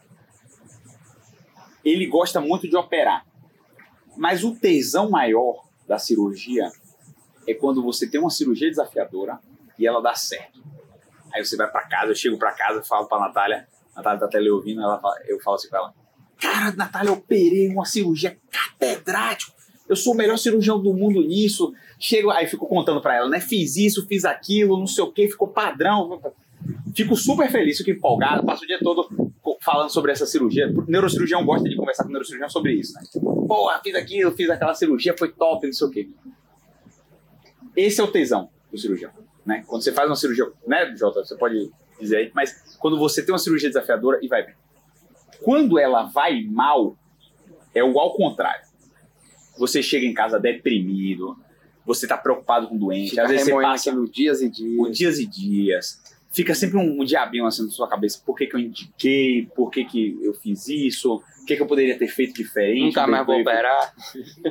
[1.83, 3.25] ele gosta muito de operar.
[4.17, 6.71] Mas o tesão maior da cirurgia
[7.47, 9.39] é quando você tem uma cirurgia desafiadora
[9.77, 10.63] e ela dá certo.
[11.33, 14.39] Aí você vai para casa, eu chego para casa, falo para Natália, Natália tá até
[14.51, 15.93] ouvindo, ela fala- eu falo assim para ela:
[16.39, 19.53] Cara, Natália, eu operei uma cirurgia catedrático.
[19.87, 21.73] Eu sou o melhor cirurgião do mundo nisso.
[21.99, 23.39] Chego, aí fico contando para ela, né?
[23.39, 26.21] Fiz isso, fiz aquilo, não sei o que, ficou padrão.
[26.95, 29.07] Fico super feliz, fico empolgado, passo o dia todo
[29.61, 30.67] falando sobre essa cirurgia.
[30.69, 33.01] O neurocirurgião gosta de conversar com o neurocirurgião sobre isso, né?
[33.47, 36.09] Porra, fiz aquilo, fiz aquela cirurgia, foi top, não sei o quê.
[37.75, 39.11] Esse é o tesão do cirurgião,
[39.45, 39.63] né?
[39.65, 43.33] Quando você faz uma cirurgia, né, Jota, você pode dizer aí, mas quando você tem
[43.33, 44.55] uma cirurgia desafiadora e vai bem.
[45.41, 46.97] Quando ela vai mal,
[47.73, 48.65] é o ao contrário.
[49.57, 51.37] Você chega em casa deprimido,
[51.85, 54.97] você tá preocupado com doente, Fica às vezes você passa dias e dias.
[54.97, 56.02] dias e dias.
[56.33, 58.21] Fica sempre um, um diabinho assim na sua cabeça.
[58.25, 59.47] Por que, que eu indiquei?
[59.55, 61.15] Por que, que eu fiz isso?
[61.41, 62.85] O que, que eu poderia ter feito diferente?
[62.85, 63.93] Nunca mais vou operar.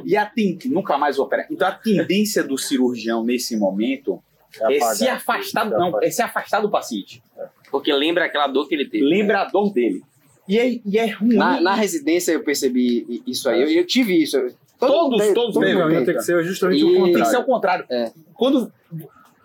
[0.04, 0.58] E a ten...
[0.66, 1.46] Nunca mais vou operar.
[1.50, 4.22] Então a tendência do cirurgião nesse momento
[4.60, 4.94] é, apagar.
[4.96, 7.22] se afastar, não, é se afastar do paciente.
[7.70, 9.04] Porque lembra aquela dor que ele teve.
[9.04, 10.02] Lembra a dor dele.
[10.46, 11.34] E é, e é ruim.
[11.36, 13.62] Na, na residência eu percebi isso aí.
[13.62, 14.36] Eu, eu tive isso.
[14.78, 15.96] Todo mundo Todos- tem- todos todo têm, mundo né?
[15.96, 16.04] tem.
[16.06, 17.24] Tem que ser justamente E- o Tem contrário.
[17.24, 17.86] que ser o contrário.
[17.90, 18.12] É.
[18.34, 18.72] Quando,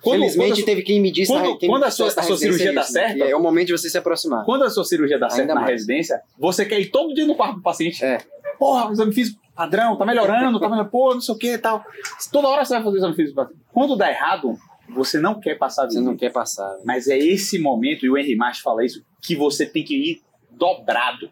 [0.01, 2.23] quando, Felizmente quando, teve quem me disse quando- na, quem quando me a sua- a
[2.23, 3.01] sua cirurgia dá isso, né?
[3.01, 4.45] certo- Que É o momento de você se aproximar.
[4.45, 5.73] quando a sua cirurgia dá certo Ainda na mais.
[5.73, 8.03] residência, você quer ir todo dia no quarto do paciente.
[8.05, 8.19] É.
[8.59, 11.57] Porra, o exame físico padrão, tá melhorando, tá melhorando, pô, não sei o que e
[11.57, 11.83] tal.
[12.31, 13.47] Toda hora você vai fazer o exame físico.
[13.73, 14.55] Quando dá errado,
[14.89, 16.73] você não quer passar Você não quer passar.
[16.75, 16.81] né?
[16.85, 20.21] Mas é esse momento, e o Henry Marsh fala isso, que você tem que ir
[20.51, 21.29] dobrado.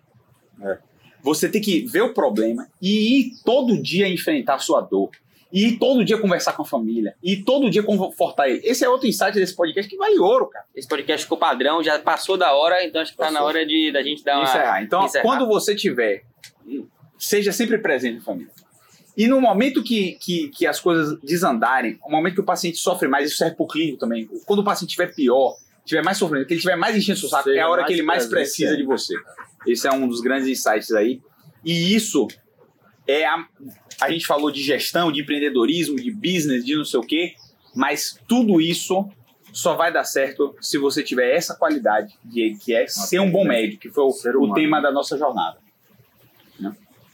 [0.61, 0.77] É.
[1.21, 5.09] Você tem que ver o problema e ir todo dia enfrentar a sua dor.
[5.55, 7.15] E ir todo dia conversar com a família.
[7.23, 8.59] E todo dia confortar ele.
[8.61, 10.65] Esse é outro insight desse podcast que vale ouro, cara.
[10.75, 13.39] Esse podcast ficou padrão, já passou da hora, então acho que tá Passou.
[13.39, 14.43] na hora de da gente dar uma.
[14.43, 14.83] encerrar.
[14.83, 15.23] Então, encerrar.
[15.23, 16.23] quando você tiver,
[17.17, 18.51] seja sempre presente na família.
[19.15, 23.07] E no momento que, que, que as coisas desandarem, o momento que o paciente sofre
[23.07, 24.27] mais, isso serve para o clínico também.
[24.45, 27.45] Quando o paciente estiver pior, tiver mais sofrimento, que ele estiver mais enchendo o saco,
[27.45, 28.75] Seja é a hora que ele mais precisa é.
[28.75, 29.13] de você.
[29.65, 31.21] Esse é um dos grandes insights aí.
[31.63, 32.27] E isso
[33.07, 33.45] é a.
[34.01, 37.35] A gente falou de gestão, de empreendedorismo, de business, de não sei o quê,
[37.73, 39.09] mas tudo isso
[39.53, 43.45] só vai dar certo se você tiver essa qualidade, de, que é ser um bom
[43.45, 45.57] médico, que foi o, o tema da nossa jornada.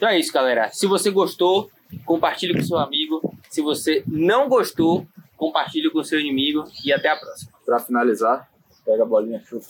[0.01, 0.71] Então é isso, galera.
[0.71, 1.69] Se você gostou,
[2.05, 3.37] compartilhe com seu amigo.
[3.51, 5.05] Se você não gostou,
[5.37, 6.63] compartilhe com seu inimigo.
[6.83, 7.51] E até a próxima.
[7.63, 8.49] Pra finalizar,
[8.83, 9.67] pega a bolinha, chupa.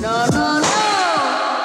[0.00, 0.60] No, no,
[1.52, 1.57] no.